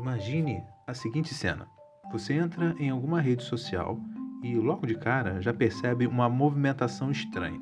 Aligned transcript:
Imagine 0.00 0.64
a 0.86 0.94
seguinte 0.94 1.34
cena: 1.34 1.68
você 2.10 2.32
entra 2.32 2.74
em 2.78 2.88
alguma 2.88 3.20
rede 3.20 3.42
social 3.42 4.00
e 4.42 4.54
logo 4.54 4.86
de 4.86 4.94
cara 4.94 5.42
já 5.42 5.52
percebe 5.52 6.06
uma 6.06 6.26
movimentação 6.26 7.10
estranha. 7.10 7.60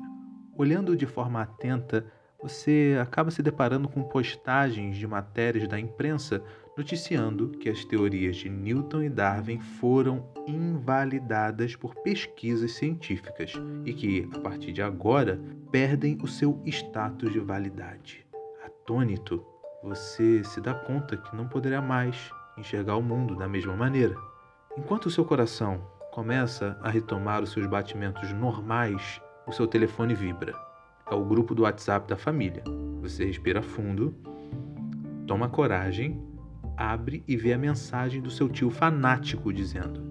Olhando 0.57 0.95
de 0.95 1.05
forma 1.05 1.41
atenta, 1.41 2.05
você 2.41 2.97
acaba 3.01 3.29
se 3.29 3.43
deparando 3.43 3.89
com 3.89 4.03
postagens 4.03 4.95
de 4.95 5.05
matérias 5.05 5.67
da 5.67 5.77
imprensa 5.77 6.41
noticiando 6.77 7.49
que 7.49 7.67
as 7.67 7.83
teorias 7.83 8.37
de 8.37 8.47
Newton 8.47 9.03
e 9.03 9.09
Darwin 9.09 9.59
foram 9.59 10.25
invalidadas 10.47 11.75
por 11.75 11.93
pesquisas 11.95 12.71
científicas 12.71 13.51
e 13.83 13.93
que, 13.93 14.29
a 14.33 14.39
partir 14.39 14.71
de 14.71 14.81
agora, 14.81 15.41
perdem 15.69 16.17
o 16.23 16.27
seu 16.27 16.61
status 16.65 17.33
de 17.33 17.39
validade. 17.41 18.25
Atônito, 18.65 19.45
você 19.81 20.43
se 20.43 20.59
dá 20.59 20.73
conta 20.73 21.15
que 21.15 21.35
não 21.35 21.47
poderá 21.47 21.81
mais 21.81 22.29
enxergar 22.57 22.97
o 22.97 23.01
mundo 23.01 23.35
da 23.35 23.47
mesma 23.47 23.75
maneira. 23.75 24.15
Enquanto 24.77 25.05
o 25.05 25.11
seu 25.11 25.23
coração 25.23 25.81
começa 26.11 26.77
a 26.81 26.89
retomar 26.89 27.41
os 27.41 27.51
seus 27.51 27.65
batimentos 27.65 28.31
normais, 28.33 29.21
o 29.47 29.51
seu 29.51 29.65
telefone 29.65 30.13
vibra. 30.13 30.53
É 31.09 31.15
o 31.15 31.23
grupo 31.23 31.55
do 31.55 31.63
WhatsApp 31.63 32.07
da 32.07 32.17
família. 32.17 32.63
Você 33.01 33.25
respira 33.25 33.61
fundo, 33.61 34.13
toma 35.25 35.47
coragem, 35.47 36.21
abre 36.75 37.23
e 37.27 37.37
vê 37.37 37.53
a 37.53 37.57
mensagem 37.57 38.21
do 38.21 38.29
seu 38.29 38.49
tio 38.49 38.69
fanático 38.69 39.53
dizendo: 39.53 40.03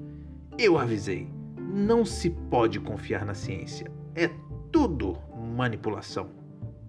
Eu 0.59 0.78
avisei, 0.78 1.30
não 1.56 2.05
se 2.05 2.30
pode 2.30 2.80
confiar 2.80 3.25
na 3.25 3.34
ciência. 3.34 3.91
É 4.14 4.28
tudo 4.73 5.19
manipulação. 5.56 6.30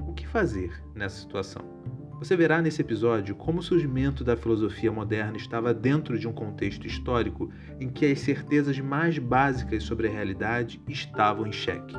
O 0.08 0.14
que 0.14 0.26
fazer 0.26 0.82
nessa 0.96 1.20
situação? 1.20 1.79
Você 2.20 2.36
verá 2.36 2.62
nesse 2.62 2.82
episódio 2.82 3.34
como 3.34 3.60
o 3.60 3.64
surgimento 3.64 4.26
da 4.26 4.36
filosofia 4.36 4.92
moderna 4.92 5.38
estava 5.38 5.74
dentro 5.74 6.20
de 6.20 6.28
um 6.28 6.34
contexto 6.34 6.86
histórico 6.86 7.50
em 7.80 7.88
que 7.88 8.06
as 8.06 8.20
certezas 8.20 8.78
mais 8.78 9.18
básicas 9.18 9.84
sobre 9.84 10.10
a 10.10 10.12
realidade 10.12 10.82
estavam 10.86 11.48
em 11.48 11.52
xeque. 11.54 11.96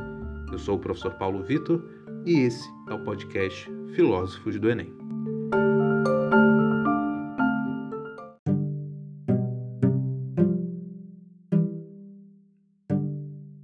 Eu 0.52 0.58
sou 0.58 0.76
o 0.76 0.78
professor 0.78 1.14
Paulo 1.14 1.42
Vitor 1.42 1.82
e 2.26 2.38
esse 2.40 2.68
é 2.90 2.92
o 2.92 3.02
podcast 3.02 3.66
Filósofos 3.94 4.60
do 4.60 4.68
Enem. 4.68 4.92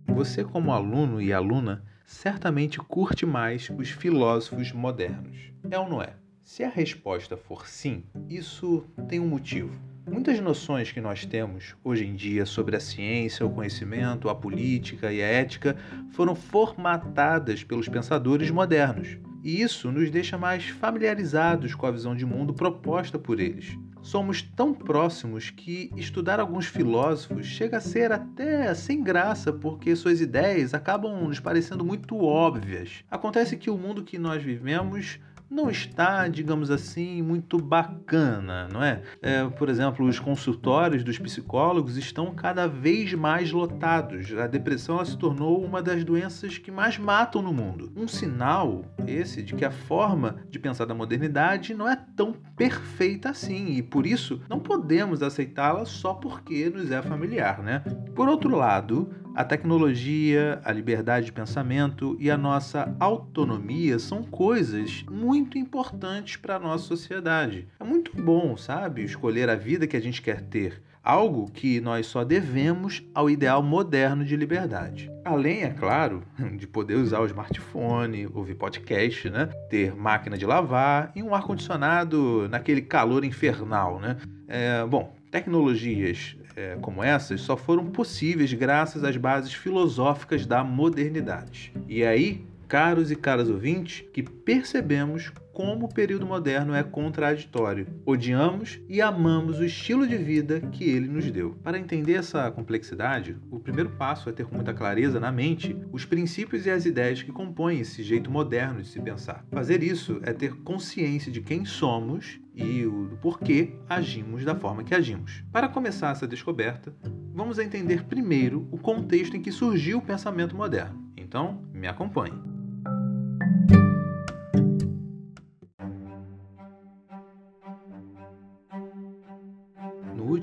Você, 0.09 0.43
como 0.43 0.73
aluno 0.73 1.21
e 1.21 1.35
aluna, 1.35 1.85
certamente 2.07 2.79
curte 2.79 3.27
mais 3.27 3.71
os 3.77 3.91
filósofos 3.91 4.73
modernos. 4.73 5.53
É 5.71 5.79
ou 5.79 5.87
não 5.87 6.01
é? 6.01 6.15
Se 6.47 6.63
a 6.63 6.69
resposta 6.69 7.37
for 7.37 7.67
sim, 7.67 8.05
isso 8.31 8.87
tem 9.09 9.19
um 9.19 9.27
motivo. 9.27 9.77
Muitas 10.09 10.39
noções 10.39 10.93
que 10.93 11.01
nós 11.01 11.27
temos 11.27 11.75
hoje 11.83 12.07
em 12.07 12.15
dia 12.15 12.47
sobre 12.47 12.77
a 12.77 12.81
ciência, 12.81 13.45
o 13.45 13.51
conhecimento, 13.51 14.29
a 14.29 14.35
política 14.35 15.13
e 15.13 15.21
a 15.21 15.27
ética 15.27 15.77
foram 16.13 16.37
formatadas 16.37 17.65
pelos 17.65 17.89
pensadores 17.89 18.49
modernos. 18.49 19.19
E 19.43 19.61
isso 19.61 19.91
nos 19.91 20.09
deixa 20.09 20.39
mais 20.39 20.69
familiarizados 20.69 21.75
com 21.75 21.85
a 21.85 21.91
visão 21.91 22.15
de 22.15 22.25
mundo 22.25 22.55
proposta 22.55 23.19
por 23.19 23.41
eles. 23.41 23.77
Somos 24.01 24.41
tão 24.41 24.73
próximos 24.73 25.51
que 25.51 25.91
estudar 25.97 26.39
alguns 26.39 26.67
filósofos 26.67 27.45
chega 27.45 27.79
a 27.79 27.81
ser 27.81 28.13
até 28.13 28.73
sem 28.73 29.03
graça, 29.03 29.53
porque 29.53 29.97
suas 29.97 30.21
ideias 30.21 30.75
acabam 30.75 31.27
nos 31.27 31.41
parecendo 31.41 31.85
muito 31.85 32.17
óbvias. 32.23 33.05
Acontece 33.11 33.57
que 33.57 33.69
o 33.69 33.77
mundo 33.77 34.05
que 34.05 34.17
nós 34.17 34.41
vivemos 34.45 35.19
não 35.51 35.71
está, 35.71 36.27
digamos 36.29 36.71
assim, 36.71 37.23
muito 37.23 37.59
bacana, 37.59 38.69
não 38.73 38.83
é? 38.83 39.03
é? 39.23 39.45
Por 39.49 39.69
exemplo, 39.69 40.07
os 40.07 40.19
consultórios 40.19 41.05
dos 41.05 41.19
psicólogos 41.19 41.97
estão 41.97 42.35
cada 42.35 42.67
vez 42.67 43.15
mais 43.15 43.53
lotados. 43.53 44.33
A 44.37 44.47
depressão 44.47 45.05
se 45.05 45.17
tornou 45.17 45.65
uma 45.65 45.83
das 45.83 46.05
doenças 46.05 46.59
que 46.59 46.71
mais 46.71 46.99
matam 46.99 47.43
no 47.43 47.53
mundo. 47.53 47.93
Um 47.97 48.09
sinal 48.09 48.85
esse 49.07 49.43
de 49.43 49.55
que 49.55 49.65
a 49.65 49.71
forma 49.71 50.37
de 50.51 50.59
pensar 50.59 50.85
da 50.85 50.95
modernidade 50.95 51.75
não 51.75 51.89
é 51.89 51.97
tão 52.17 52.33
perfeita 52.57 53.31
assim 53.31 53.75
e 53.75 53.83
por 53.83 54.07
isso 54.07 54.41
não 54.49 54.59
podemos 54.59 55.23
aceitá-la 55.23 55.85
só 55.85 56.15
porque 56.15 56.69
nos 56.69 56.91
é 56.91 57.01
familiar, 57.03 57.63
né? 57.63 57.81
Por 58.15 58.29
outro 58.29 58.57
lado, 58.57 59.11
a 59.37 59.45
tecnologia, 59.45 60.59
a 60.65 60.73
liberdade 60.73 61.27
de 61.27 61.33
pensamento 61.33 62.17
e 62.19 62.31
a 62.31 62.39
nossa 62.39 62.97
autonomia 62.99 63.99
são 63.99 64.23
coisas 64.23 65.05
muito 65.11 65.59
importantes 65.59 66.37
para 66.37 66.57
a 66.57 66.59
nossa 66.59 66.85
sociedade. 66.85 67.69
É 67.79 67.85
muito 67.85 68.17
bom, 68.17 68.57
sabe, 68.57 69.05
escolher 69.05 69.51
a 69.51 69.55
vida 69.55 69.87
que 69.87 69.95
a 69.95 70.01
gente 70.01 70.23
quer 70.23 70.41
ter. 70.41 70.83
Algo 71.05 71.51
que 71.51 71.83
nós 71.83 72.07
só 72.07 72.25
devemos 72.25 73.05
ao 73.15 73.29
ideal 73.29 73.63
moderno 73.63 74.25
de 74.25 74.35
liberdade. 74.35 75.11
Além, 75.23 75.65
é 75.65 75.71
claro, 75.71 76.23
de 76.57 76.67
poder 76.67 76.95
usar 76.95 77.21
o 77.21 77.27
smartphone, 77.27 78.27
ouvir 78.33 78.55
podcast, 78.55 79.29
né? 79.29 79.51
ter 79.69 79.95
máquina 79.95 80.39
de 80.39 80.47
lavar 80.47 81.13
e 81.15 81.23
um 81.23 81.35
ar-condicionado 81.35 82.49
naquele 82.49 82.81
calor 82.81 83.23
infernal. 83.23 84.01
Né? 84.01 84.17
É, 84.49 84.87
bom, 84.87 85.15
tecnologias 85.31 86.39
é, 86.57 86.77
como 86.81 87.05
essas 87.05 87.43
só 87.43 87.57
foram 87.57 87.87
possíveis 87.87 88.53
graças 88.55 89.05
às 89.05 89.17
bases 89.17 89.53
filosóficas 89.53 90.47
da 90.47 90.65
modernidade. 90.65 91.73
E 91.87 92.03
aí, 92.03 92.45
caros 92.69 93.11
e 93.11 93.17
caras 93.17 93.49
ouvintes, 93.49 94.05
que 94.13 94.23
percebemos 94.23 95.33
como 95.57 95.87
o 95.87 95.89
período 95.89 96.27
moderno 96.27 96.75
é 96.75 96.83
contraditório. 96.83 97.87
Odiamos 98.05 98.79
e 98.91 99.01
amamos 99.01 99.59
o 99.59 99.65
estilo 99.65 100.07
de 100.07 100.19
vida 100.19 100.61
que 100.61 100.85
ele 100.85 101.09
nos 101.09 101.31
deu. 101.31 101.57
Para 101.63 101.79
entender 101.79 102.13
essa 102.13 102.51
complexidade, 102.51 103.39
o 103.51 103.59
primeiro 103.59 103.89
passo 103.89 104.29
é 104.29 104.33
ter 104.33 104.45
com 104.45 104.55
muita 104.55 104.75
clareza 104.75 105.19
na 105.19 105.33
mente 105.33 105.75
os 105.91 106.05
princípios 106.05 106.67
e 106.67 106.71
as 106.71 106.85
ideias 106.85 107.23
que 107.23 107.33
compõem 107.33 107.81
esse 107.81 108.03
jeito 108.03 108.31
moderno 108.31 108.83
de 108.83 108.89
se 108.89 109.01
pensar. 109.01 109.47
Fazer 109.51 109.83
isso 109.83 110.21
é 110.25 110.33
ter 110.35 110.57
consciência 110.57 111.33
de 111.33 111.41
quem 111.41 111.65
somos 111.65 112.39
e 112.55 112.85
o 112.85 113.17
porquê 113.23 113.77
agimos 113.89 114.45
da 114.45 114.55
forma 114.55 114.85
que 114.85 114.95
agimos. 114.95 115.43
Para 115.51 115.71
começar 115.71 116.11
essa 116.11 116.29
descoberta, 116.29 116.95
vamos 117.33 117.59
entender 117.59 118.05
primeiro 118.05 118.69
o 118.71 118.77
contexto 118.77 119.39
em 119.39 119.41
que 119.41 119.51
surgiu 119.51 119.99
o 119.99 120.03
pensamento 120.03 120.55
moderno. 120.55 121.03
Então, 121.17 121.63
me 121.73 121.89
acompanhe. 121.89 122.56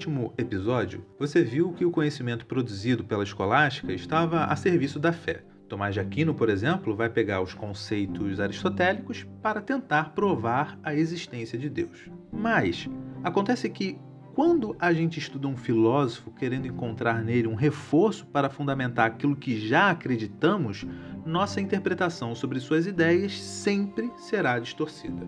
Último 0.03 0.34
episódio, 0.38 1.06
você 1.18 1.41
viu 1.41 1.72
que 1.72 1.86
o 1.86 1.91
conhecimento 1.91 2.46
produzido 2.46 3.06
pela 3.06 3.24
escolástica 3.24 3.94
estava 3.94 4.44
a 4.44 4.56
serviço 4.56 5.00
da 5.00 5.14
fé. 5.14 5.46
Tomás 5.69 5.94
de 5.94 6.02
Aquino, 6.02 6.36
por 6.36 6.50
exemplo, 6.50 6.94
vai 6.94 7.09
pegar 7.09 7.40
os 7.40 7.53
conceitos 7.53 8.38
aristotélicos 8.42 9.25
para 9.42 9.62
tentar 9.62 10.09
provar 10.09 10.78
a 10.84 10.94
existência 10.94 11.58
de 11.58 11.69
Deus. 11.69 12.09
Mas 12.34 12.90
acontece 13.24 13.69
que 13.69 13.97
quando 14.34 14.75
a 14.78 14.92
gente 14.92 15.19
estuda 15.19 15.47
um 15.47 15.56
filósofo 15.56 16.31
querendo 16.31 16.68
encontrar 16.68 17.24
nele 17.24 17.47
um 17.47 17.56
reforço 17.56 18.25
para 18.25 18.50
fundamentar 18.50 19.08
aquilo 19.08 19.38
que 19.38 19.58
já 19.58 19.90
acreditamos, 19.90 20.86
nossa 21.25 21.62
interpretação 21.62 22.36
sobre 22.36 22.59
suas 22.59 22.86
ideias 22.86 23.42
sempre 23.42 24.12
será 24.18 24.59
distorcida. 24.59 25.25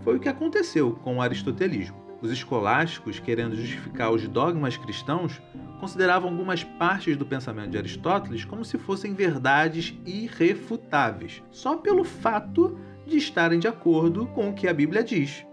Foi 0.00 0.16
o 0.16 0.20
que 0.20 0.28
aconteceu 0.28 0.92
com 0.96 1.16
o 1.16 1.22
aristotelismo. 1.22 2.01
Os 2.22 2.30
escolásticos, 2.30 3.18
querendo 3.18 3.56
justificar 3.56 4.12
os 4.12 4.28
dogmas 4.28 4.76
cristãos, 4.76 5.42
consideravam 5.80 6.30
algumas 6.30 6.62
partes 6.62 7.16
do 7.16 7.26
pensamento 7.26 7.70
de 7.70 7.78
Aristóteles 7.78 8.44
como 8.44 8.64
se 8.64 8.78
fossem 8.78 9.12
verdades 9.12 9.92
irrefutáveis, 10.06 11.42
só 11.50 11.76
pelo 11.76 12.04
fato 12.04 12.78
de 13.04 13.16
estarem 13.16 13.58
de 13.58 13.66
acordo 13.66 14.26
com 14.26 14.50
o 14.50 14.54
que 14.54 14.68
a 14.68 14.72
Bíblia 14.72 15.02
diz. 15.02 15.44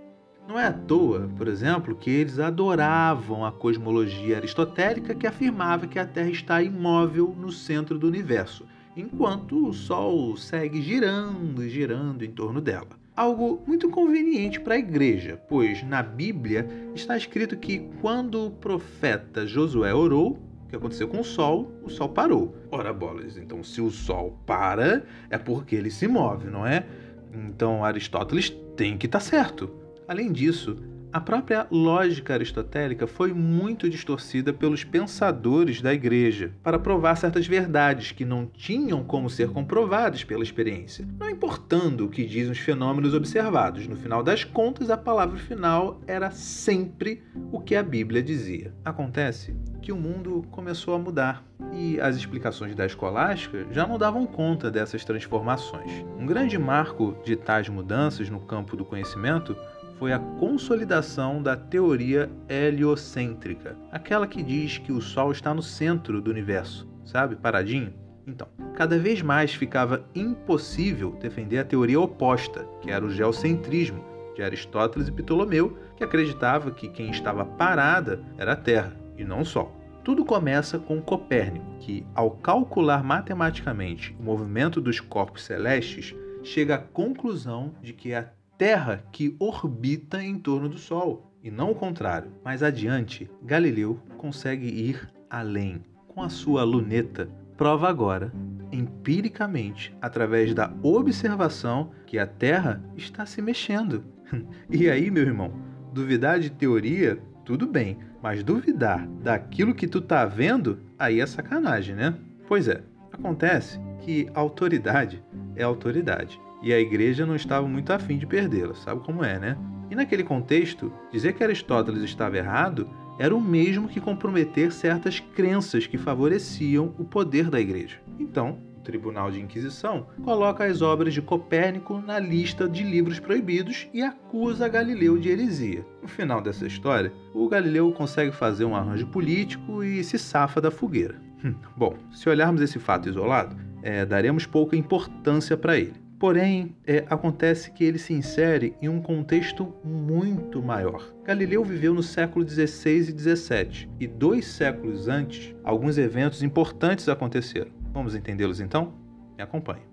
Não 0.47 0.59
é 0.59 0.67
à 0.67 0.71
toa, 0.71 1.27
por 1.35 1.47
exemplo, 1.47 1.95
que 1.95 2.11
eles 2.11 2.37
adoravam 2.37 3.43
a 3.43 3.51
cosmologia 3.51 4.37
aristotélica 4.37 5.15
que 5.15 5.25
afirmava 5.25 5.87
que 5.87 5.97
a 5.97 6.05
Terra 6.05 6.29
está 6.29 6.61
imóvel 6.61 7.35
no 7.35 7.51
centro 7.51 7.97
do 7.97 8.07
universo, 8.07 8.63
enquanto 8.95 9.67
o 9.67 9.73
Sol 9.73 10.37
segue 10.37 10.83
girando 10.83 11.63
e 11.63 11.69
girando 11.69 12.23
em 12.23 12.31
torno 12.31 12.61
dela 12.61 12.98
algo 13.19 13.61
muito 13.67 13.89
conveniente 13.89 14.61
para 14.61 14.75
a 14.75 14.77
igreja, 14.77 15.37
pois 15.49 15.83
na 15.83 16.01
Bíblia 16.01 16.65
está 16.95 17.17
escrito 17.17 17.57
que 17.57 17.79
quando 17.99 18.45
o 18.45 18.51
profeta 18.51 19.45
Josué 19.45 19.93
orou, 19.93 20.39
o 20.63 20.69
que 20.69 20.75
aconteceu 20.77 21.05
com 21.09 21.19
o 21.19 21.23
sol? 21.23 21.69
O 21.83 21.89
sol 21.89 22.07
parou. 22.07 22.55
Ora 22.71 22.93
bolas, 22.93 23.35
então 23.35 23.61
se 23.61 23.81
o 23.81 23.91
sol 23.91 24.39
para, 24.45 25.03
é 25.29 25.37
porque 25.37 25.75
ele 25.75 25.91
se 25.91 26.07
move, 26.07 26.49
não 26.49 26.65
é? 26.65 26.85
Então 27.33 27.83
Aristóteles 27.83 28.51
tem 28.77 28.97
que 28.97 29.05
estar 29.05 29.19
tá 29.19 29.25
certo. 29.25 29.69
Além 30.07 30.31
disso, 30.31 30.77
A 31.11 31.19
própria 31.19 31.65
lógica 31.71 32.35
aristotélica 32.35 33.07
foi 33.07 33.33
muito 33.33 33.89
distorcida 33.89 34.53
pelos 34.53 34.83
pensadores 34.83 35.81
da 35.81 35.91
igreja 35.91 36.51
para 36.61 36.77
provar 36.77 37.15
certas 37.15 37.47
verdades 37.47 38.11
que 38.11 38.23
não 38.23 38.45
tinham 38.45 39.03
como 39.03 39.27
ser 39.27 39.49
comprovadas 39.49 40.23
pela 40.23 40.43
experiência, 40.43 41.07
não 41.19 41.27
importando 41.27 42.05
o 42.05 42.09
que 42.09 42.23
dizem 42.23 42.51
os 42.51 42.59
fenômenos 42.59 43.15
observados. 43.15 43.87
No 43.87 43.95
final 43.95 44.21
das 44.21 44.43
contas, 44.43 44.91
a 44.91 44.97
palavra 44.97 45.39
final 45.39 45.99
era 46.05 46.29
sempre 46.29 47.23
o 47.51 47.59
que 47.59 47.73
a 47.73 47.81
Bíblia 47.81 48.21
dizia. 48.21 48.71
Acontece 48.85 49.55
que 49.81 49.91
o 49.91 49.97
mundo 49.97 50.45
começou 50.51 50.93
a 50.93 50.99
mudar 50.99 51.43
e 51.73 51.99
as 51.99 52.15
explicações 52.15 52.75
da 52.75 52.85
escolástica 52.85 53.65
já 53.71 53.87
não 53.87 53.97
davam 53.97 54.27
conta 54.27 54.69
dessas 54.69 55.03
transformações. 55.03 56.05
Um 56.19 56.25
grande 56.25 56.57
marco 56.57 57.17
de 57.23 57.35
tais 57.35 57.67
mudanças 57.67 58.29
no 58.29 58.39
campo 58.39 58.77
do 58.77 58.85
conhecimento 58.85 59.55
foi 59.99 60.13
a 60.13 60.19
consolidação 60.19 61.43
da 61.43 61.57
teoria 61.57 62.31
heliocêntrica, 62.47 63.77
aquela 63.91 64.25
que 64.25 64.41
diz 64.41 64.77
que 64.77 64.93
o 64.93 65.01
Sol 65.01 65.31
está 65.33 65.53
no 65.53 65.61
centro 65.61 66.21
do 66.21 66.31
universo, 66.31 66.87
sabe, 67.03 67.35
paradinho. 67.35 67.93
Então, 68.25 68.47
cada 68.75 68.97
vez 68.97 69.21
mais 69.21 69.53
ficava 69.53 70.05
impossível 70.15 71.11
defender 71.19 71.59
a 71.59 71.65
teoria 71.65 71.99
oposta, 71.99 72.65
que 72.81 72.89
era 72.89 73.05
o 73.05 73.09
geocentrismo, 73.09 74.03
de 74.35 74.41
Aristóteles 74.41 75.09
e 75.09 75.11
Ptolomeu, 75.11 75.77
que 75.97 76.03
acreditava 76.03 76.71
que 76.71 76.87
quem 76.87 77.11
estava 77.11 77.43
parada 77.43 78.23
era 78.37 78.53
a 78.53 78.55
Terra 78.55 78.95
e 79.17 79.25
não 79.25 79.41
o 79.41 79.45
Sol. 79.45 79.75
Tudo 80.01 80.23
começa 80.23 80.79
com 80.79 81.01
Copérnico, 81.01 81.65
que, 81.81 82.05
ao 82.15 82.31
calcular 82.31 83.03
matematicamente 83.03 84.15
o 84.17 84.23
movimento 84.23 84.79
dos 84.79 85.01
corpos 85.01 85.43
celestes, 85.43 86.15
chega 86.41 86.75
à 86.75 86.77
conclusão 86.77 87.73
de 87.81 87.91
que 87.91 88.13
a 88.13 88.29
Terra 88.59 89.05
que 89.13 89.37
orbita 89.39 90.21
em 90.21 90.37
torno 90.37 90.67
do 90.67 90.77
Sol, 90.77 91.33
e 91.41 91.49
não 91.49 91.71
o 91.71 91.75
contrário. 91.75 92.29
Mais 92.43 92.61
adiante, 92.61 93.31
Galileu 93.41 93.97
consegue 94.17 94.67
ir 94.67 95.09
além. 95.29 95.81
Com 96.09 96.21
a 96.21 96.27
sua 96.27 96.65
luneta, 96.65 97.29
prova 97.55 97.87
agora, 97.87 98.33
empiricamente, 98.69 99.95
através 100.01 100.53
da 100.53 100.73
observação, 100.83 101.91
que 102.05 102.19
a 102.19 102.27
Terra 102.27 102.83
está 102.97 103.25
se 103.25 103.41
mexendo. 103.41 104.03
e 104.69 104.89
aí, 104.89 105.09
meu 105.09 105.23
irmão, 105.23 105.53
duvidar 105.93 106.37
de 106.37 106.49
teoria, 106.49 107.17
tudo 107.45 107.65
bem, 107.65 107.97
mas 108.21 108.43
duvidar 108.43 109.07
daquilo 109.23 109.73
que 109.73 109.87
tu 109.87 110.01
tá 110.01 110.25
vendo, 110.25 110.79
aí 110.99 111.21
é 111.21 111.25
sacanagem, 111.25 111.95
né? 111.95 112.13
Pois 112.45 112.67
é, 112.67 112.83
acontece 113.09 113.79
que 114.01 114.27
autoridade 114.33 115.23
é 115.55 115.63
autoridade 115.63 116.37
e 116.61 116.73
a 116.73 116.79
igreja 116.79 117.25
não 117.25 117.35
estava 117.35 117.67
muito 117.67 117.91
afim 117.91 118.17
de 118.17 118.25
perdê-la, 118.25 118.75
sabe 118.75 119.01
como 119.01 119.23
é, 119.23 119.39
né? 119.39 119.57
E 119.89 119.95
naquele 119.95 120.23
contexto, 120.23 120.91
dizer 121.11 121.33
que 121.33 121.43
Aristóteles 121.43 122.03
estava 122.03 122.37
errado 122.37 122.89
era 123.17 123.35
o 123.35 123.41
mesmo 123.41 123.89
que 123.89 123.99
comprometer 123.99 124.71
certas 124.71 125.19
crenças 125.19 125.85
que 125.85 125.97
favoreciam 125.97 126.93
o 126.97 127.03
poder 127.03 127.49
da 127.49 127.59
igreja. 127.59 127.97
Então, 128.17 128.59
o 128.77 128.81
Tribunal 128.81 129.29
de 129.29 129.41
Inquisição 129.41 130.07
coloca 130.23 130.63
as 130.63 130.81
obras 130.81 131.13
de 131.13 131.21
Copérnico 131.21 131.99
na 131.99 132.17
lista 132.17 132.67
de 132.67 132.81
livros 132.81 133.19
proibidos 133.19 133.89
e 133.93 134.01
acusa 134.01 134.69
Galileu 134.69 135.17
de 135.17 135.29
heresia. 135.29 135.85
No 136.01 136.07
final 136.07 136.41
dessa 136.41 136.65
história, 136.65 137.11
o 137.33 137.49
Galileu 137.49 137.91
consegue 137.91 138.31
fazer 138.31 138.63
um 138.63 138.75
arranjo 138.75 139.07
político 139.07 139.83
e 139.83 140.01
se 140.01 140.17
safa 140.17 140.61
da 140.61 140.71
fogueira. 140.71 141.19
Hum, 141.43 141.55
bom, 141.75 141.95
se 142.11 142.29
olharmos 142.29 142.61
esse 142.61 142.79
fato 142.79 143.09
isolado, 143.09 143.55
é, 143.83 144.05
daremos 144.05 144.45
pouca 144.45 144.77
importância 144.77 145.57
para 145.57 145.77
ele. 145.77 146.08
Porém, 146.19 146.75
é, 146.85 147.05
acontece 147.09 147.71
que 147.71 147.83
ele 147.83 147.97
se 147.97 148.13
insere 148.13 148.75
em 148.81 148.89
um 148.89 149.01
contexto 149.01 149.73
muito 149.83 150.61
maior. 150.61 151.13
Galileu 151.23 151.63
viveu 151.63 151.93
no 151.93 152.03
século 152.03 152.43
16 152.43 153.09
e 153.09 153.13
17, 153.13 153.89
e 154.01 154.05
dois 154.05 154.45
séculos 154.45 155.07
antes, 155.07 155.55
alguns 155.63 155.97
eventos 155.97 156.43
importantes 156.43 157.07
aconteceram. 157.07 157.71
Vamos 157.93 158.15
entendê-los 158.15 158.59
então? 158.59 158.93
Me 159.37 159.43
acompanhe. 159.43 159.83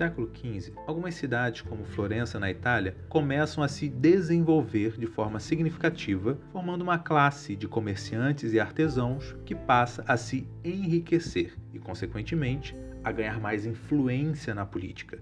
Século 0.00 0.30
XV, 0.34 0.72
algumas 0.86 1.14
cidades, 1.14 1.60
como 1.60 1.84
Florença, 1.84 2.40
na 2.40 2.50
Itália, 2.50 2.96
começam 3.06 3.62
a 3.62 3.68
se 3.68 3.86
desenvolver 3.86 4.98
de 4.98 5.06
forma 5.06 5.38
significativa, 5.38 6.38
formando 6.50 6.80
uma 6.80 6.98
classe 6.98 7.54
de 7.54 7.68
comerciantes 7.68 8.54
e 8.54 8.58
artesãos 8.58 9.36
que 9.44 9.54
passa 9.54 10.02
a 10.08 10.16
se 10.16 10.48
enriquecer 10.64 11.52
e, 11.74 11.78
consequentemente, 11.78 12.74
a 13.04 13.12
ganhar 13.12 13.38
mais 13.38 13.66
influência 13.66 14.54
na 14.54 14.64
política. 14.64 15.18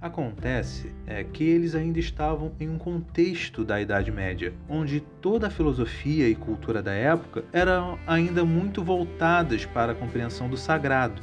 Acontece 0.00 0.90
é 1.06 1.22
que 1.22 1.44
eles 1.44 1.74
ainda 1.74 1.98
estavam 1.98 2.52
em 2.58 2.70
um 2.70 2.78
contexto 2.78 3.66
da 3.66 3.82
Idade 3.82 4.10
Média, 4.10 4.54
onde 4.66 5.00
toda 5.20 5.48
a 5.48 5.50
filosofia 5.50 6.26
e 6.26 6.34
cultura 6.34 6.82
da 6.82 6.92
época 6.92 7.44
eram 7.52 7.98
ainda 8.06 8.46
muito 8.46 8.82
voltadas 8.82 9.66
para 9.66 9.92
a 9.92 9.94
compreensão 9.94 10.48
do 10.48 10.56
sagrado, 10.56 11.22